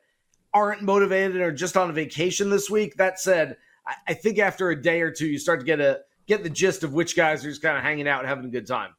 [0.53, 2.95] aren't motivated or just on a vacation this week.
[2.95, 6.01] That said, I, I think after a day or two, you start to get a
[6.27, 8.49] get the gist of which guys are just kind of hanging out and having a
[8.49, 8.91] good time.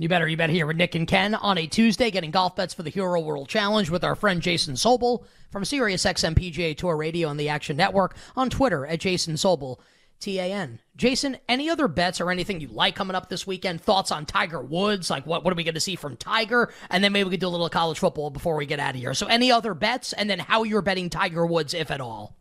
[0.00, 2.72] You better, you better here with Nick and Ken on a Tuesday, getting golf bets
[2.72, 7.28] for the Hero World Challenge with our friend Jason Sobel from SiriusXM PGA Tour Radio
[7.30, 9.80] and the Action Network on Twitter at Jason Sobel,
[10.20, 10.80] T A N.
[10.96, 13.80] Jason, any other bets or anything you like coming up this weekend?
[13.80, 15.10] Thoughts on Tiger Woods?
[15.10, 16.72] Like, what, what are we going to see from Tiger?
[16.90, 19.00] And then maybe we could do a little college football before we get out of
[19.00, 19.14] here.
[19.14, 20.12] So, any other bets?
[20.12, 22.36] And then how you're betting Tiger Woods, if at all?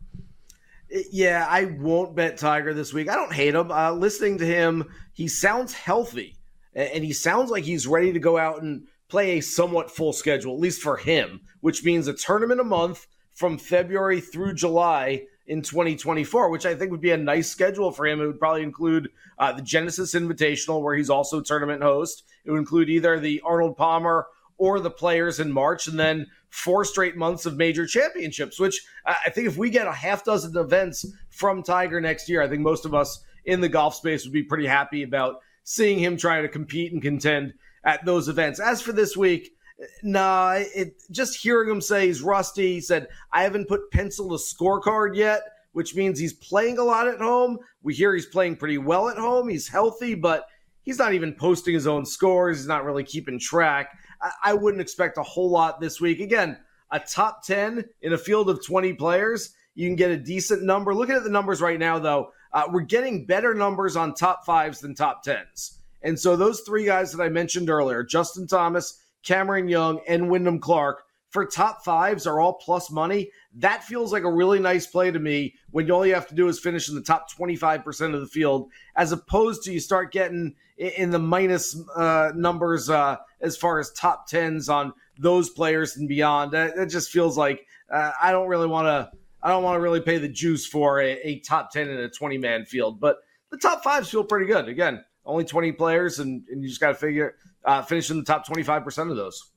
[1.11, 3.09] Yeah, I won't bet Tiger this week.
[3.09, 3.71] I don't hate him.
[3.71, 6.37] Uh, listening to him, he sounds healthy,
[6.73, 10.53] and he sounds like he's ready to go out and play a somewhat full schedule,
[10.53, 15.61] at least for him, which means a tournament a month from February through July in
[15.61, 18.21] 2024, which I think would be a nice schedule for him.
[18.21, 22.23] It would probably include uh, the Genesis Invitational, where he's also tournament host.
[22.45, 26.83] It would include either the Arnold Palmer or the players in March, and then four
[26.83, 31.05] straight months of major championships, which I think if we get a half dozen events
[31.29, 34.43] from Tiger next year, I think most of us in the golf space would be
[34.43, 38.59] pretty happy about seeing him try to compete and contend at those events.
[38.59, 39.55] As for this week,
[40.03, 42.73] nah, it just hearing him say he's rusty.
[42.73, 45.41] He said, I haven't put pencil to scorecard yet,
[45.73, 47.59] which means he's playing a lot at home.
[47.83, 49.49] We hear he's playing pretty well at home.
[49.49, 50.47] He's healthy, but
[50.83, 52.57] he's not even posting his own scores.
[52.57, 53.97] He's not really keeping track.
[54.43, 56.19] I wouldn't expect a whole lot this week.
[56.19, 56.57] Again,
[56.91, 60.95] a top 10 in a field of 20 players, you can get a decent number.
[60.95, 64.79] Looking at the numbers right now, though, uh, we're getting better numbers on top fives
[64.79, 65.77] than top 10s.
[66.01, 70.57] And so those three guys that I mentioned earlier, Justin Thomas, Cameron Young, and Wyndham
[70.57, 73.29] Clark, for top fives are all plus money.
[73.55, 76.47] That feels like a really nice play to me when all you have to do
[76.47, 80.55] is finish in the top 25% of the field, as opposed to you start getting
[80.77, 86.07] in the minus uh, numbers uh, as far as top tens on those players and
[86.07, 86.53] beyond.
[86.53, 89.11] That, just feels like uh, I don't really want to.
[89.43, 92.09] I don't want to really pay the juice for a, a top ten in a
[92.09, 93.17] twenty man field, but
[93.51, 94.67] the top fives feel pretty good.
[94.67, 98.23] Again, only twenty players, and, and you just got to figure uh, finish in the
[98.23, 99.51] top twenty five percent of those.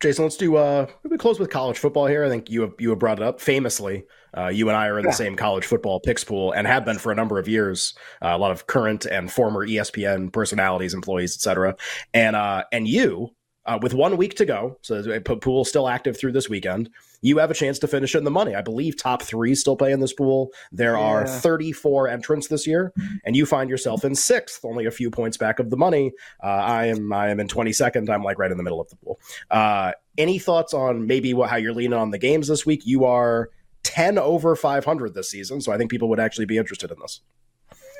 [0.00, 0.56] Jason, let's do.
[0.56, 2.24] Uh, we close with college football here.
[2.24, 4.04] I think you have you have brought it up famously.
[4.36, 5.10] Uh, you and I are in yeah.
[5.10, 7.94] the same college football picks pool and have been for a number of years.
[8.22, 11.76] Uh, a lot of current and former ESPN personalities, employees, etc.
[12.12, 13.30] And uh, and you
[13.66, 16.90] uh, with one week to go, so the pool still active through this weekend.
[17.20, 18.54] You have a chance to finish in the money.
[18.54, 20.50] I believe top three still play in this pool.
[20.72, 21.04] There yeah.
[21.04, 22.92] are 34 entrants this year,
[23.24, 26.12] and you find yourself in sixth, only a few points back of the money.
[26.42, 28.08] Uh, I am I am in 22nd.
[28.08, 29.20] I'm like right in the middle of the pool.
[29.50, 32.86] Uh, any thoughts on maybe what how you're leaning on the games this week?
[32.86, 33.50] You are
[33.82, 37.20] 10 over 500 this season, so I think people would actually be interested in this.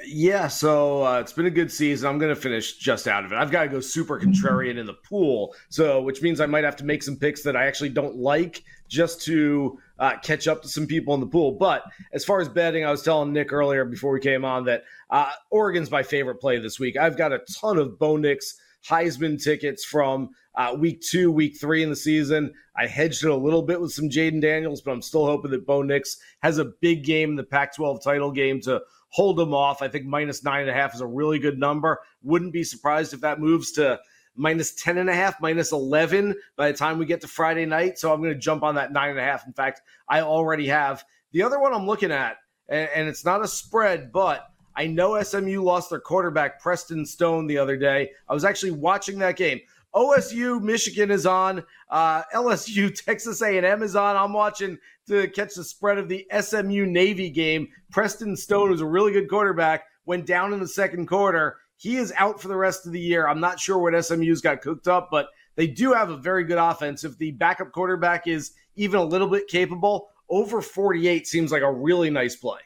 [0.06, 2.08] Yeah, so uh, it's been a good season.
[2.08, 3.36] I'm going to finish just out of it.
[3.36, 6.76] I've got to go super contrarian in the pool, so which means I might have
[6.76, 10.68] to make some picks that I actually don't like just to uh, catch up to
[10.68, 11.52] some people in the pool.
[11.52, 14.84] But as far as betting, I was telling Nick earlier before we came on that
[15.10, 16.96] uh, Oregon's my favorite play this week.
[16.96, 18.56] I've got a ton of Bo Nix
[18.88, 22.52] Heisman tickets from uh, week two, week three in the season.
[22.76, 25.66] I hedged it a little bit with some Jayden Daniels, but I'm still hoping that
[25.66, 28.80] Bo Nix has a big game in the Pac 12 title game to
[29.10, 29.82] hold them off.
[29.82, 32.00] I think minus nine and a half is a really good number.
[32.22, 34.00] Wouldn't be surprised if that moves to
[34.36, 37.98] minus 10 and a half, minus 11 by the time we get to Friday night.
[37.98, 39.46] So I'm going to jump on that nine and a half.
[39.46, 41.04] In fact, I already have.
[41.32, 42.36] The other one I'm looking at,
[42.68, 44.46] and, and it's not a spread, but
[44.76, 48.10] I know SMU lost their quarterback, Preston Stone, the other day.
[48.28, 49.60] I was actually watching that game.
[49.94, 51.64] OSU, Michigan is on.
[51.88, 54.16] Uh, LSU, Texas A&M is on.
[54.16, 57.68] I'm watching to catch the spread of the SMU Navy game.
[57.90, 59.84] Preston Stone was a really good quarterback.
[60.06, 61.56] Went down in the second quarter.
[61.76, 63.26] He is out for the rest of the year.
[63.26, 66.58] I'm not sure what SMU's got cooked up, but they do have a very good
[66.58, 67.04] offense.
[67.04, 71.72] If the backup quarterback is even a little bit capable, over 48 seems like a
[71.72, 72.60] really nice play.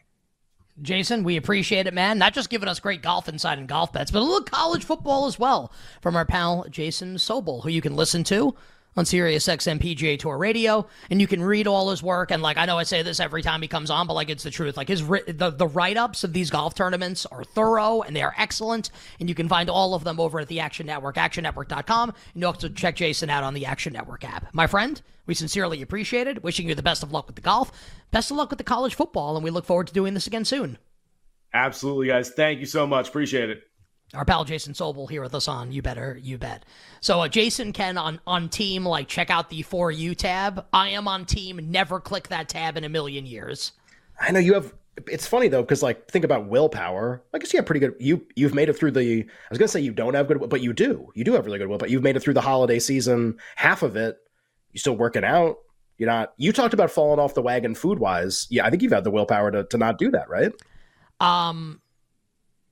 [0.82, 2.18] Jason, we appreciate it, man.
[2.18, 5.26] Not just giving us great golf insight and golf bets, but a little college football
[5.26, 8.54] as well from our pal Jason Sobel, who you can listen to
[8.96, 12.30] on Sirius XM PGA Tour Radio, and you can read all his work.
[12.30, 14.44] And like I know I say this every time he comes on, but like it's
[14.44, 14.76] the truth.
[14.76, 18.34] Like his the the write ups of these golf tournaments are thorough and they are
[18.38, 22.08] excellent, and you can find all of them over at the Action Network, ActionNetwork.com.
[22.34, 24.52] And you also check Jason out on the Action Network app.
[24.52, 26.42] My friend, we sincerely appreciate it.
[26.42, 27.72] Wishing you the best of luck with the golf,
[28.10, 30.44] best of luck with the college football, and we look forward to doing this again
[30.44, 30.78] soon.
[31.52, 32.30] Absolutely, guys.
[32.30, 33.08] Thank you so much.
[33.08, 33.62] Appreciate it
[34.12, 36.64] our pal Jason Sobel here with us on You Better You Bet.
[37.00, 40.66] So uh, Jason can on on team like check out the for you tab.
[40.72, 41.60] I am on team.
[41.70, 43.72] Never click that tab in a million years.
[44.20, 44.72] I know you have.
[45.08, 47.22] It's funny though because like think about willpower.
[47.32, 47.94] I guess you have pretty good.
[47.98, 49.22] You you've made it through the.
[49.22, 51.10] I was gonna say you don't have good, but you do.
[51.14, 51.78] You do have really good will.
[51.78, 53.38] But you've made it through the holiday season.
[53.56, 54.18] Half of it,
[54.72, 55.58] you still working out.
[55.98, 56.34] You're not.
[56.36, 58.46] You talked about falling off the wagon food wise.
[58.50, 60.52] Yeah, I think you've had the willpower to to not do that, right?
[61.20, 61.80] Um,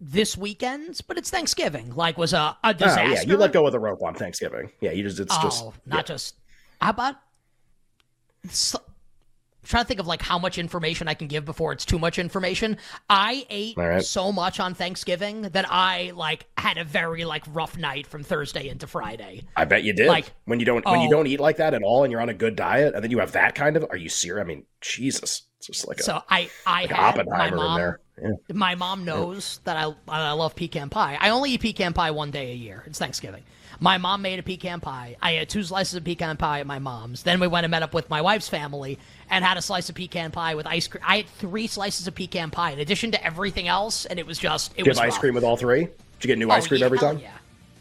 [0.03, 1.95] this weekend, but it's Thanksgiving.
[1.95, 3.03] Like was a, a disaster.
[3.03, 4.71] Oh, yeah, you let go of the rope on Thanksgiving.
[4.81, 6.03] Yeah, you just it's oh, just not yeah.
[6.03, 6.35] just
[6.81, 7.15] how about
[8.51, 11.85] so, I'm trying to think of like how much information I can give before it's
[11.85, 12.79] too much information.
[13.09, 14.03] I ate right.
[14.03, 18.69] so much on Thanksgiving that I like had a very like rough night from Thursday
[18.69, 19.45] into Friday.
[19.55, 20.09] I bet you did.
[20.09, 21.13] Like when you don't oh, when you oh.
[21.13, 23.21] don't eat like that at all and you're on a good diet and then you
[23.21, 24.45] have that kind of are you serious?
[24.45, 25.43] I mean, Jesus.
[25.69, 28.31] It's just like a, So I I like had my mom yeah.
[28.53, 29.75] my mom knows yeah.
[29.75, 31.17] that I I love pecan pie.
[31.21, 32.83] I only eat pecan pie one day a year.
[32.85, 33.45] It's Thanksgiving.
[33.79, 35.17] My mom made a pecan pie.
[35.23, 37.23] I had two slices of pecan pie at my mom's.
[37.23, 38.99] Then we went and met up with my wife's family
[39.31, 41.05] and had a slice of pecan pie with ice cream.
[41.07, 44.39] I had three slices of pecan pie in addition to everything else, and it was
[44.39, 45.83] just it Did was ice cream with all three.
[45.85, 47.19] Did you get new oh, ice cream yeah, every oh, time?
[47.21, 47.31] Yeah,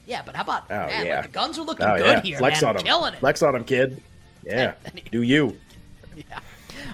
[0.05, 0.21] yeah.
[0.23, 1.15] But how about oh, man, yeah.
[1.15, 2.21] Like, the guns are looking oh, good yeah.
[2.21, 2.37] here.
[2.37, 2.69] Flex man.
[2.69, 2.85] on them.
[2.85, 3.19] Killing it.
[3.19, 4.03] Flex on them, kid.
[4.43, 4.73] Yeah.
[5.11, 5.55] Do you?
[6.15, 6.39] Yeah.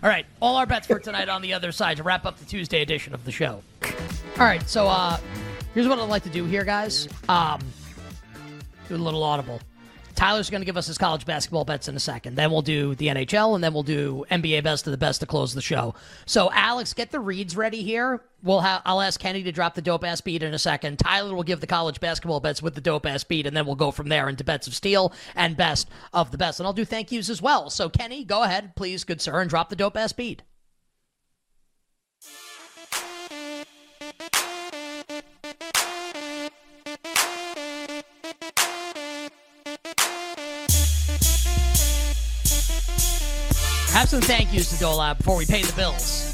[0.04, 2.46] All right, all our bets for tonight on the other side to wrap up the
[2.46, 3.64] Tuesday edition of the show.
[3.84, 5.18] All right, so uh,
[5.74, 7.08] here's what I'd like to do here, guys.
[7.28, 7.60] Um,
[8.88, 9.60] do a little audible.
[10.18, 12.36] Tyler's going to give us his college basketball bets in a second.
[12.36, 15.28] Then we'll do the NHL, and then we'll do NBA best of the best to
[15.28, 15.94] close the show.
[16.26, 18.24] So, Alex, get the reads ready here.
[18.42, 20.98] We'll have I'll ask Kenny to drop the dope ass beat in a second.
[20.98, 23.76] Tyler will give the college basketball bets with the dope ass beat, and then we'll
[23.76, 26.60] go from there into bets of steel and best of the best.
[26.60, 27.70] And I'll do thank yous as well.
[27.70, 30.42] So, Kenny, go ahead, please, good sir, and drop the dope ass beat.
[43.98, 46.32] Have some thank yous to Dolab before we pay the bills.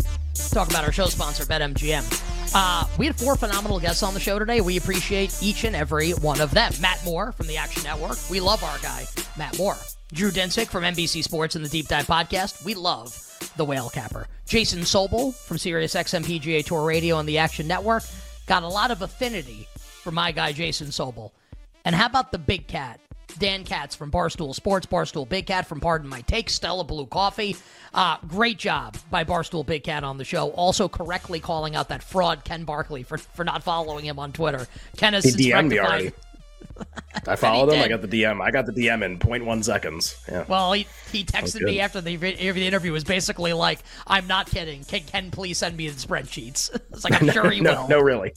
[0.51, 2.51] Talk about our show sponsor, BetMGM.
[2.53, 4.59] Uh, we had four phenomenal guests on the show today.
[4.59, 6.73] We appreciate each and every one of them.
[6.81, 8.17] Matt Moore from the Action Network.
[8.29, 9.05] We love our guy,
[9.37, 9.77] Matt Moore.
[10.11, 12.65] Drew Dinsick from NBC Sports and the Deep Dive Podcast.
[12.65, 13.17] We love
[13.55, 14.27] the Whale Capper.
[14.45, 18.03] Jason Sobel from Sirius XM PGA Tour Radio and the Action Network.
[18.45, 21.31] Got a lot of affinity for my guy, Jason Sobel.
[21.85, 22.99] And how about the Big Cat?
[23.39, 27.55] Dan Katz from Barstool Sports, Barstool Big Cat from Pardon My Take, Stella Blue Coffee.
[27.93, 30.49] Uh, great job by Barstool Big Cat on the show.
[30.51, 34.67] Also correctly calling out that fraud Ken Barkley for, for not following him on Twitter.
[34.97, 36.11] Ken has he DM'd me already.
[37.27, 37.81] I followed him.
[37.81, 38.41] I got the DM.
[38.41, 40.17] I got the DM in 0.1 seconds.
[40.27, 40.45] Yeah.
[40.47, 42.91] Well, he, he texted me after the, the interview.
[42.91, 44.83] Was basically like, "I'm not kidding.
[44.83, 47.87] Can Ken please send me the spreadsheets?" it's like I'm sure he no, will.
[47.89, 48.33] No, really.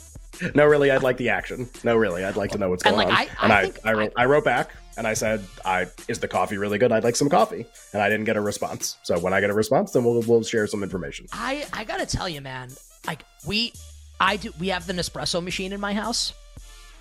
[0.55, 0.91] No, really.
[0.91, 1.69] I'd like the action.
[1.83, 2.25] No, really.
[2.25, 3.51] I'd like to know what's going and like, on.
[3.51, 6.29] I, and I, I, I, wrote, I wrote back and I said, "I is the
[6.29, 6.93] coffee really good?
[6.93, 8.97] I'd like some coffee." And I didn't get a response.
[9.03, 11.27] So when I get a response, then we'll we'll share some information.
[11.33, 12.71] I I gotta tell you, man.
[13.07, 13.73] Like we,
[14.21, 14.53] I do.
[14.59, 16.33] We have the Nespresso machine in my house,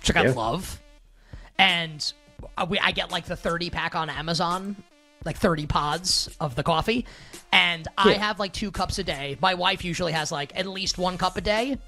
[0.00, 0.32] which I Yeah.
[0.32, 0.80] love,
[1.58, 2.12] and
[2.68, 4.76] we I get like the 30 pack on Amazon,
[5.24, 7.06] like 30 pods of the coffee,
[7.52, 9.36] and I have like two cups a day.
[9.40, 11.78] My wife usually has like at least one cup a day,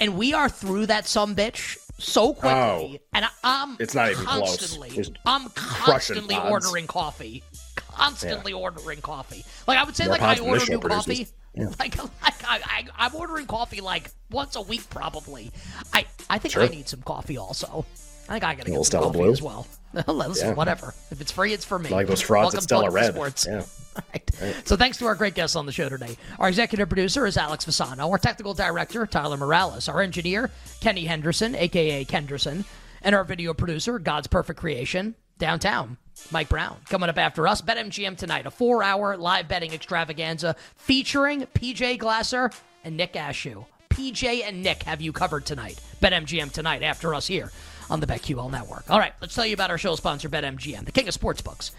[0.00, 2.50] and we are through that some bitch so quickly.
[2.50, 2.96] Oh.
[3.12, 4.76] And I, I'm It's not even close.
[4.88, 7.42] Just I'm constantly ordering coffee,
[7.76, 9.44] constantly ordering coffee.
[9.66, 11.28] Like I would say, More like I order new coffee.
[11.54, 11.68] Yeah.
[11.78, 15.52] Like, like I, I, I'm ordering coffee like once a week, probably.
[15.92, 16.64] I, I think Sure.
[16.64, 17.86] I need some coffee also.
[18.28, 19.30] I think I gotta little get Stella Blue?
[19.30, 19.66] as well.
[19.94, 20.54] Yeah.
[20.54, 20.92] whatever.
[21.12, 21.88] If it's free, it's for me.
[21.88, 23.14] Like those frauds Welcome at Stella Red.
[23.14, 23.46] Sports.
[23.48, 23.58] Yeah.
[23.96, 24.32] All right.
[24.64, 26.16] So thanks to our great guests on the show today.
[26.40, 28.10] Our executive producer is Alex Fasano.
[28.10, 29.88] Our technical director, Tyler Morales.
[29.88, 30.50] Our engineer,
[30.80, 32.04] Kenny Henderson, a.k.a.
[32.06, 32.64] Kenderson.
[33.02, 35.96] And our video producer, God's Perfect Creation, downtown,
[36.32, 36.76] Mike Brown.
[36.88, 42.50] Coming up after us, BetMGM tonight, a four-hour live betting extravaganza featuring PJ Glasser
[42.82, 43.64] and Nick Ashew.
[43.90, 45.78] PJ and Nick have you covered tonight.
[46.02, 47.52] BetMGM tonight after us here
[47.90, 48.90] on the BetQL Network.
[48.90, 51.70] All right, let's tell you about our show sponsor, BetMGM, the king of sportsbooks.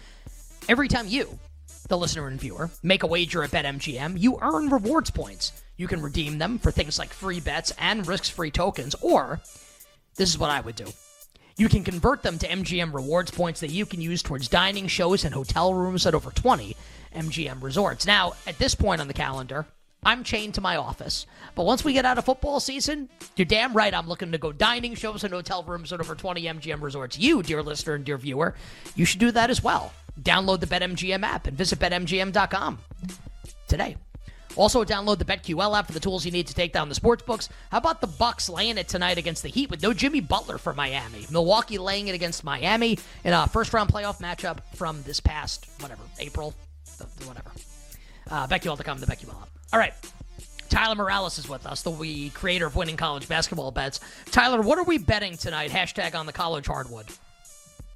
[0.68, 1.38] Every time you,
[1.88, 5.62] the listener and viewer, make a wager at BetMGM, you earn rewards points.
[5.76, 9.40] You can redeem them for things like free bets and risk free tokens, or
[10.16, 10.86] this is what I would do.
[11.58, 15.24] You can convert them to MGM rewards points that you can use towards dining, shows,
[15.24, 16.76] and hotel rooms at over 20
[17.14, 18.06] MGM resorts.
[18.06, 19.66] Now, at this point on the calendar,
[20.04, 21.26] I'm chained to my office.
[21.54, 24.52] But once we get out of football season, you're damn right I'm looking to go
[24.52, 27.18] dining, shows, and hotel rooms at over 20 MGM resorts.
[27.18, 28.54] You, dear listener and dear viewer,
[28.94, 29.92] you should do that as well.
[30.20, 32.78] Download the BetMGM app and visit BetMGM.com
[33.68, 33.96] today.
[34.56, 37.22] Also, download the BetQL app for the tools you need to take down the sports
[37.22, 37.50] books.
[37.70, 40.72] How about the Bucks laying it tonight against the Heat with no Jimmy Butler for
[40.72, 41.26] Miami?
[41.30, 46.54] Milwaukee laying it against Miami in a first-round playoff matchup from this past whatever April,
[47.26, 47.50] whatever.
[48.30, 49.48] Uh, BetQL.com, the BetQL app.
[49.72, 49.94] All right.
[50.68, 54.00] Tyler Morales is with us, the creator of winning college basketball bets.
[54.26, 55.70] Tyler, what are we betting tonight?
[55.70, 57.06] Hashtag on the college hardwood.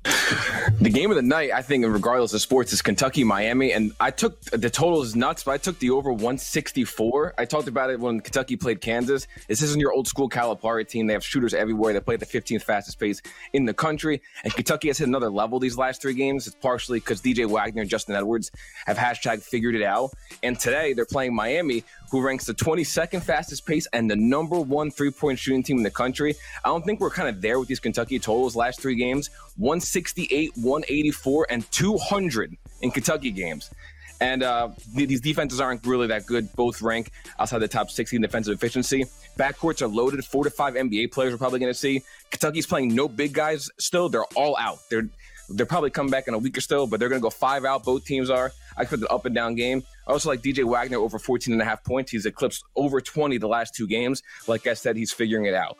[0.04, 4.10] The game of the night, I think, regardless of sports, is Kentucky Miami, and I
[4.10, 7.34] took the total is nuts, but I took the over 164.
[7.36, 9.26] I talked about it when Kentucky played Kansas.
[9.46, 11.06] This isn't your old school Calipari team.
[11.06, 11.92] They have shooters everywhere.
[11.92, 13.20] They play at the 15th fastest pace
[13.52, 16.46] in the country, and Kentucky has hit another level these last three games.
[16.46, 18.50] It's partially because DJ Wagner and Justin Edwards
[18.86, 23.66] have hashtag figured it out, and today they're playing Miami, who ranks the 22nd fastest
[23.66, 26.34] pace and the number one three point shooting team in the country.
[26.64, 30.52] I don't think we're kind of there with these Kentucky totals last three games 168,
[30.56, 33.70] 184, and 200 in Kentucky games.
[34.20, 36.54] And uh, these defenses aren't really that good.
[36.54, 39.06] Both rank outside the top 60 in defensive efficiency.
[39.38, 40.22] Backcourts are loaded.
[40.24, 42.02] Four to five NBA players we're probably going to see.
[42.30, 44.10] Kentucky's playing no big guys still.
[44.10, 44.78] They're all out.
[44.90, 45.08] They're
[45.50, 47.64] they're probably coming back in a week or so, but they're going to go five
[47.64, 47.84] out.
[47.84, 48.52] Both teams are.
[48.76, 49.82] I expect an up and down game.
[50.06, 52.10] I also like DJ Wagner over 14 and a half points.
[52.10, 54.22] He's eclipsed over 20 the last two games.
[54.46, 55.76] Like I said, he's figuring it out.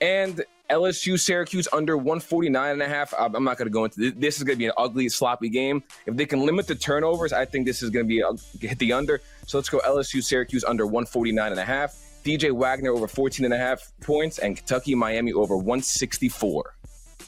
[0.00, 3.12] And LSU Syracuse under 149 and a half.
[3.18, 4.12] I'm I'm not going to go into this.
[4.16, 5.82] This is going to be an ugly, sloppy game.
[6.06, 8.32] If they can limit the turnovers, I think this is going to be a,
[8.66, 9.20] hit the under.
[9.46, 11.94] So let's go LSU Syracuse under 149 and a half.
[12.24, 16.74] DJ Wagner over 14 and a half points, and Kentucky Miami over 164.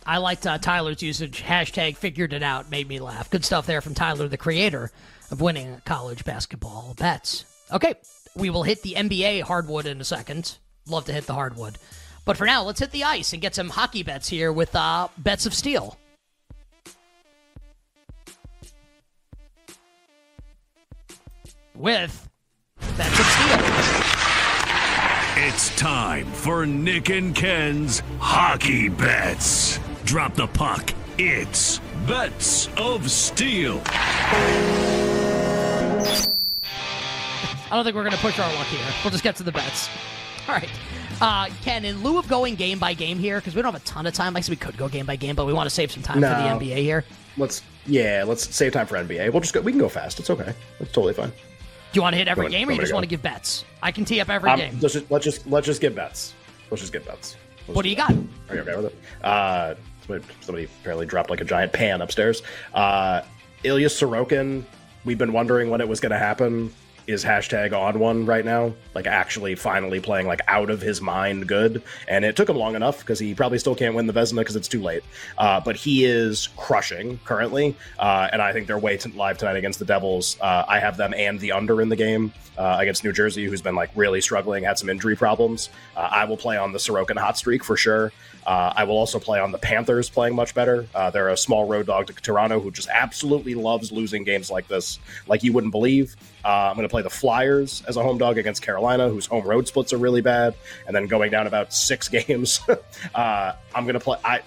[0.07, 1.43] I liked uh, Tyler's usage.
[1.43, 2.71] Hashtag figured it out.
[2.71, 3.29] Made me laugh.
[3.29, 4.93] Good stuff there from Tyler, the creator
[5.33, 7.45] of winning college basketball bets.
[7.73, 7.95] Okay,
[8.37, 10.59] we will hit the NBA hardwood in a second.
[10.89, 11.79] Love to hit the hardwood.
[12.25, 15.09] But for now, let's hit the ice and get some hockey bets here with uh,
[15.19, 15.99] Bets of Steel.
[21.75, 22.29] With
[22.97, 23.97] Bets of Steel.
[25.39, 29.79] It's time for Nick and Ken's Hockey Bets.
[30.07, 30.95] Drop the puck.
[31.19, 33.83] It's Bets of Steel.
[37.69, 38.87] I don't think we're going to push our luck here.
[39.03, 39.89] We'll just get to the bets.
[40.49, 40.69] All right.
[41.21, 43.85] Uh, Ken, in lieu of going game by game here, because we don't have a
[43.85, 45.75] ton of time, I guess we could go game by game, but we want to
[45.75, 46.29] save some time No.
[46.29, 46.35] for
[46.65, 47.05] the NBA here.
[47.37, 49.33] Let's yeah, let's save time for NBA.
[49.33, 49.61] We'll just go.
[49.61, 50.19] We can go fast.
[50.21, 50.55] It's okay.
[50.81, 51.29] It's totally fine.
[51.31, 51.35] Do
[51.95, 53.65] you want to hit every Want- game, or you just want to give bets?
[53.83, 54.79] I can tee up every Um, game.
[54.81, 56.33] let's just let's just let's just get bets.
[56.71, 57.37] Let's just get bets.
[57.69, 58.09] Let's What do you that.
[58.09, 58.17] got?
[58.51, 58.99] Are you okay with it?
[59.23, 59.75] Uh,
[60.07, 62.43] somebody, somebody apparently dropped like a giant pan upstairs.
[62.75, 63.23] Uh,
[63.65, 64.65] Ilya Sorokin.
[65.05, 66.73] We've been wondering when it was going to happen.
[67.07, 68.73] Is hashtag on one right now.
[68.95, 71.83] Like actually, finally playing like out of his mind, good.
[72.09, 74.57] And it took him long enough because he probably still can't win the Vezina because
[74.57, 75.03] it's too late.
[75.39, 79.57] Uh, but he is crushing currently, uh, and I think they're way t- live tonight
[79.57, 80.37] against the Devils.
[80.41, 83.63] Uh, I have them and the under in the game uh, against New Jersey, who's
[83.63, 85.69] been like really struggling, had some injury problems.
[85.97, 88.13] Uh, I will play on the Sorokin hot streak for sure.
[88.47, 90.87] Uh, I will also play on the Panthers playing much better.
[91.13, 95.01] They're a small road dog to Toronto who just absolutely loves losing games like this,
[95.27, 96.15] like you wouldn't believe.
[96.45, 99.69] I'm going to play the Flyers as a home dog against Carolina, whose home road
[99.69, 100.55] splits are really bad,
[100.87, 102.61] and then going down about six games.
[103.15, 104.19] uh, I'm going to play.
[104.25, 104.41] I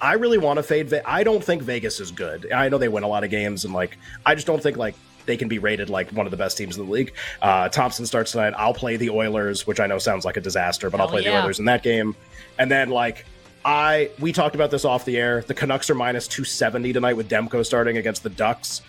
[0.00, 0.88] I really want to fade.
[0.88, 2.50] Ve- I don't think Vegas is good.
[2.52, 3.96] I know they win a lot of games, and like
[4.26, 4.96] I just don't think like
[5.26, 7.14] they can be rated like one of the best teams in the league.
[7.40, 8.54] Uh, Thompson starts tonight.
[8.56, 11.38] I'll play the Oilers, which I know sounds like a disaster, but I'll play the.
[11.40, 12.16] Oilers in that game.
[12.58, 13.26] And then like
[13.64, 15.42] I we talked about this off the air.
[15.46, 18.82] The Canucks are minus 270 tonight with Demko starting against the Ducks.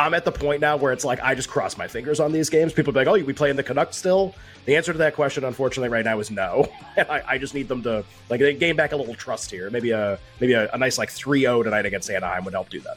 [0.00, 2.48] I'm at the point now where it's like I just cross my fingers on these
[2.48, 2.72] games.
[2.72, 4.34] People be like, "Oh, we playing the Canucks still?"
[4.64, 6.70] The answer to that question, unfortunately, right now is no.
[6.96, 9.68] I, I just need them to like they gain back a little trust here.
[9.68, 12.96] Maybe a maybe a, a nice like 3-0 tonight against Anaheim would help do that.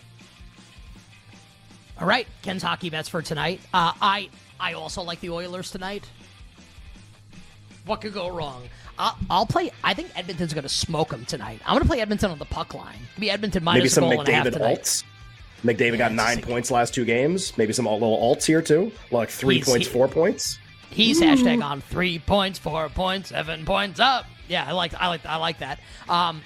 [1.99, 3.59] All right, Ken's hockey bets for tonight.
[3.73, 6.09] Uh, I I also like the Oilers tonight.
[7.85, 8.63] What could go wrong?
[8.97, 9.71] I'll, I'll play.
[9.83, 11.59] I think Edmonton's going to smoke them tonight.
[11.65, 12.99] I'm going to play Edmonton on the puck line.
[13.17, 14.81] Maybe Edmonton minus maybe a some goal and a half McDavid tonight.
[14.83, 15.03] alts.
[15.63, 17.57] McDavid got nine points last two games.
[17.57, 20.59] Maybe some little alts here too, like three He's- points, he- four points.
[20.89, 24.25] He's hashtag on three points, four points, seven points up.
[24.47, 25.79] Yeah, I like I like I like that.
[26.07, 26.41] Um,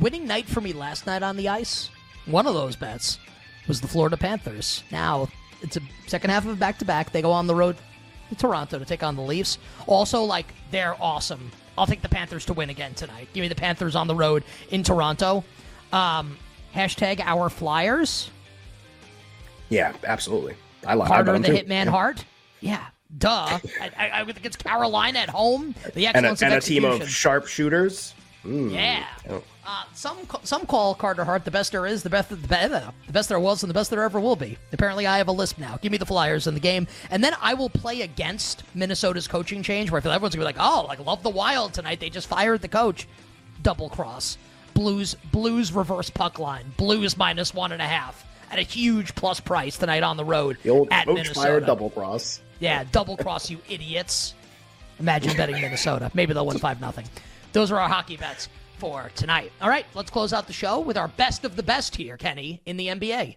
[0.00, 1.88] winning night for me last night on the ice.
[2.26, 3.18] One of those bets
[3.68, 4.82] was the Florida Panthers.
[4.90, 5.28] Now
[5.60, 7.12] it's a second half of a back to back.
[7.12, 7.76] They go on the road
[8.30, 9.58] to Toronto to take on the Leafs.
[9.86, 11.52] Also, like they're awesome.
[11.78, 13.28] I'll take the Panthers to win again tonight.
[13.32, 15.44] Give me the Panthers on the road in Toronto.
[15.92, 16.36] Um,
[16.74, 18.30] hashtag our Flyers.
[19.68, 20.54] Yeah, absolutely.
[20.86, 21.48] I like Carter the.
[21.48, 22.24] Hitman Hart.
[22.60, 22.84] Yeah,
[23.18, 23.58] duh.
[23.80, 25.74] I, I, I think it's Carolina at home.
[25.94, 28.14] The and a, and of a team of sharpshooters.
[28.44, 28.72] Mm.
[28.72, 29.06] Yeah.
[29.30, 29.42] Oh.
[29.64, 32.72] Uh, some some call Carter Hart the best there is, the best the best,
[33.06, 34.58] the best there was, and the best there ever will be.
[34.72, 35.78] Apparently, I have a lisp now.
[35.80, 39.62] Give me the Flyers in the game, and then I will play against Minnesota's coaching
[39.62, 42.00] change, where I feel everyone's gonna be like, "Oh, like love the Wild tonight.
[42.00, 43.06] They just fired the coach."
[43.62, 44.36] Double cross.
[44.74, 46.72] Blues Blues reverse puck line.
[46.76, 50.58] Blues minus one and a half at a huge plus price tonight on the road
[50.62, 51.64] The old at Minnesota.
[51.64, 52.40] double cross.
[52.60, 54.34] Yeah, double cross you idiots.
[55.00, 56.10] Imagine betting Minnesota.
[56.14, 57.06] Maybe they'll win 5 nothing.
[57.52, 58.48] Those are our hockey bets
[58.78, 59.52] for tonight.
[59.60, 62.60] All right, let's close out the show with our best of the best here, Kenny,
[62.66, 63.36] in the NBA.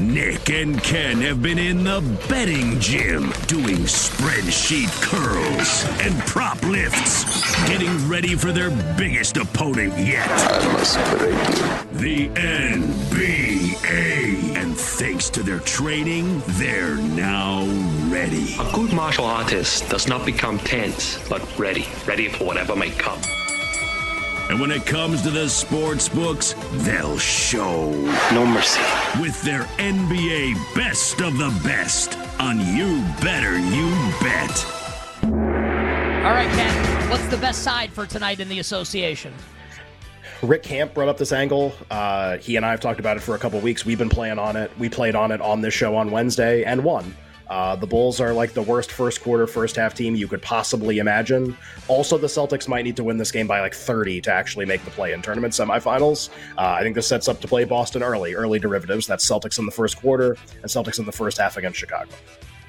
[0.00, 7.24] Nick and Ken have been in the betting gym doing spreadsheet curls and prop lifts,
[7.68, 10.26] getting ready for their biggest opponent yet.
[11.92, 13.70] The NBA.
[14.56, 17.66] And thanks to their training, they're now
[18.08, 18.54] ready.
[18.58, 23.20] A good martial artist does not become tense, but ready, ready for whatever may come.
[24.50, 27.92] And when it comes to the sports books, they'll show.
[28.32, 28.80] No mercy.
[29.20, 33.88] With their NBA best of the best on You Better You
[34.20, 34.66] Bet.
[35.22, 39.32] All right, Ken, what's the best side for tonight in the association?
[40.42, 41.72] Rick Camp brought up this angle.
[41.88, 43.86] Uh, he and I have talked about it for a couple weeks.
[43.86, 44.72] We've been playing on it.
[44.80, 47.14] We played on it on this show on Wednesday and won.
[47.50, 51.00] Uh, the Bulls are like the worst first quarter, first half team you could possibly
[51.00, 51.56] imagine.
[51.88, 54.84] Also, the Celtics might need to win this game by like 30 to actually make
[54.84, 56.30] the play in tournament semifinals.
[56.56, 59.04] Uh, I think this sets up to play Boston early, early derivatives.
[59.04, 62.12] That's Celtics in the first quarter and Celtics in the first half against Chicago.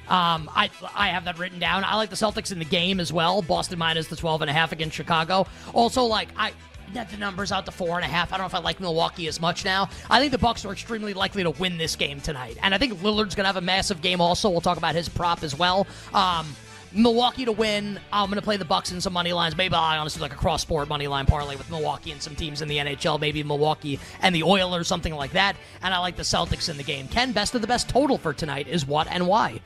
[0.08, 1.84] Um, I I have that written down.
[1.84, 3.40] I like the Celtics in the game as well.
[3.40, 5.46] Boston minus the 12 and a half against Chicago.
[5.72, 6.52] Also, like I
[6.94, 8.32] net the numbers out to four and a half.
[8.32, 9.88] I don't know if I like Milwaukee as much now.
[10.10, 12.94] I think the Bucks are extremely likely to win this game tonight, and I think
[13.00, 14.20] Lillard's gonna have a massive game.
[14.20, 15.86] Also, we'll talk about his prop as well.
[16.12, 16.46] Um,
[16.94, 17.98] Milwaukee to win.
[18.12, 19.56] I'm going to play the Bucks in some money lines.
[19.56, 22.60] Maybe I honestly like a cross sport money line parlay with Milwaukee and some teams
[22.60, 23.18] in the NHL.
[23.20, 25.56] Maybe Milwaukee and the Oilers, or something like that.
[25.82, 27.08] And I like the Celtics in the game.
[27.08, 29.60] Ken, best of the best total for tonight is what and why?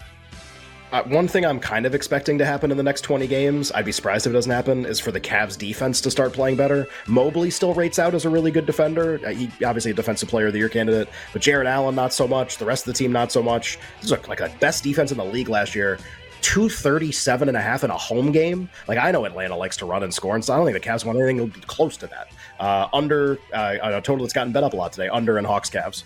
[0.93, 3.85] Uh, one thing I'm kind of expecting to happen in the next 20 games, I'd
[3.85, 6.87] be surprised if it doesn't happen, is for the Cavs defense to start playing better.
[7.09, 9.21] Mobley still rates out as a really good defender.
[9.27, 12.29] Uh, he obviously a defensive player of the year candidate, but Jarrett Allen not so
[12.29, 12.59] much.
[12.59, 13.79] The rest of the team not so much.
[14.01, 15.99] This is like the best defense in the league last year.
[16.43, 18.69] 237 and a half in a home game.
[18.87, 20.89] Like I know Atlanta likes to run and score, and so I don't think the
[20.89, 22.29] Cavs want anything close to that.
[22.61, 25.09] Uh, under uh, a total that's gotten bet up a lot today.
[25.09, 26.05] Under and Hawks Cavs.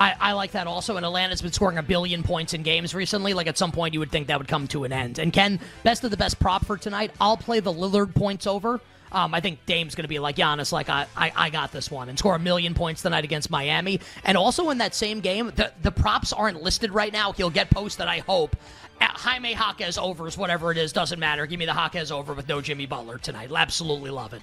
[0.00, 0.96] I, I like that also.
[0.96, 3.34] And Atlanta's been scoring a billion points in games recently.
[3.34, 5.18] Like at some point, you would think that would come to an end.
[5.18, 7.10] And Ken, best of the best prop for tonight.
[7.20, 8.80] I'll play the Lillard points over.
[9.10, 11.90] Um, I think Dame's going to be like Giannis, like I, I, I got this
[11.90, 14.00] one, and score a million points tonight against Miami.
[14.24, 17.32] And also in that same game, the the props aren't listed right now.
[17.32, 18.54] He'll get posted, I hope.
[19.00, 21.46] At Jaime Jaquez overs, whatever it is, doesn't matter.
[21.46, 23.50] Give me the Jaquez over with no Jimmy Butler tonight.
[23.54, 24.42] Absolutely love it.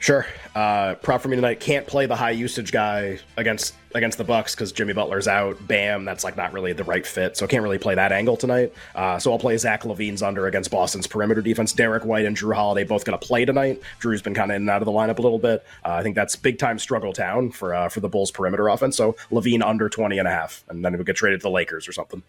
[0.00, 0.26] Sure.
[0.54, 1.60] Uh, prop for me tonight.
[1.60, 5.56] Can't play the high usage guy against against the Bucks because Jimmy Butler's out.
[5.66, 7.36] Bam, that's like not really the right fit.
[7.36, 8.72] So I can't really play that angle tonight.
[8.94, 11.72] Uh, so I'll play Zach LaVine's under against Boston's perimeter defense.
[11.72, 13.80] Derrick White and Jrue Holiday both going to play tonight.
[14.00, 15.64] Jrue's been kind of in and out of the lineup a little bit.
[15.84, 18.96] Uh, I think that's big time struggle town for uh, for the Bulls perimeter offense.
[18.96, 21.50] So LaVine under 20 and a half, and then he would get traded to the
[21.50, 22.22] Lakers or something.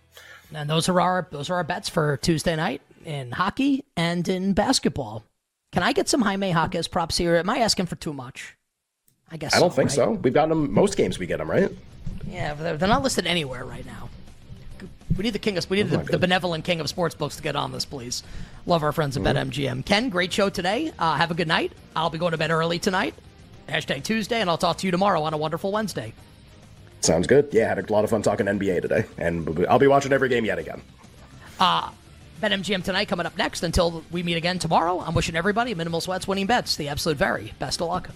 [0.53, 4.53] And those are our those are our bets for Tuesday night in hockey and in
[4.53, 5.23] basketball.
[5.71, 7.35] Can I get some Jaime Jaquez props here?
[7.35, 8.55] Am I asking for too much?
[9.31, 9.95] I guess I don't so, think right?
[9.95, 10.11] so.
[10.11, 11.19] We've gotten them most games.
[11.19, 11.71] We get them right.
[12.27, 14.09] Yeah, they're, they're not listed anywhere right now.
[15.15, 17.35] We need the king of we need Oh the, the benevolent king of sports books
[17.35, 18.23] to get on this, please.
[18.65, 19.85] Love our friends at BetMGM.
[19.85, 20.91] Ken, great show today.
[20.97, 21.73] Uh, have a good night.
[21.95, 23.13] I'll be going to bed early tonight.
[23.67, 26.13] Hashtag Tuesday, and I'll talk to you tomorrow on a wonderful Wednesday.
[27.01, 27.49] Sounds good.
[27.51, 30.45] Yeah, had a lot of fun talking NBA today, and I'll be watching every game
[30.45, 30.81] yet again.
[31.59, 31.91] Uh,
[32.39, 33.63] BetMGM tonight coming up next.
[33.63, 37.53] Until we meet again tomorrow, I'm wishing everybody minimal sweats, winning bets, the absolute very
[37.59, 38.09] best of luck.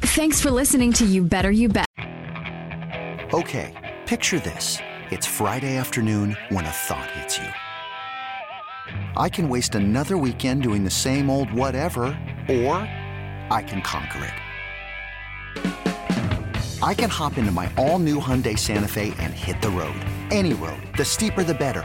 [0.00, 1.86] Thanks for listening to You Better You Bet.
[3.34, 4.78] Okay, picture this.
[5.10, 7.48] It's Friday afternoon when a thought hits you.
[9.16, 12.04] I can waste another weekend doing the same old whatever,
[12.48, 12.76] or
[13.50, 14.34] I can conquer it.
[16.82, 20.00] I can hop into my all new Hyundai Santa Fe and hit the road.
[20.30, 20.80] Any road.
[20.96, 21.84] The steeper, the better.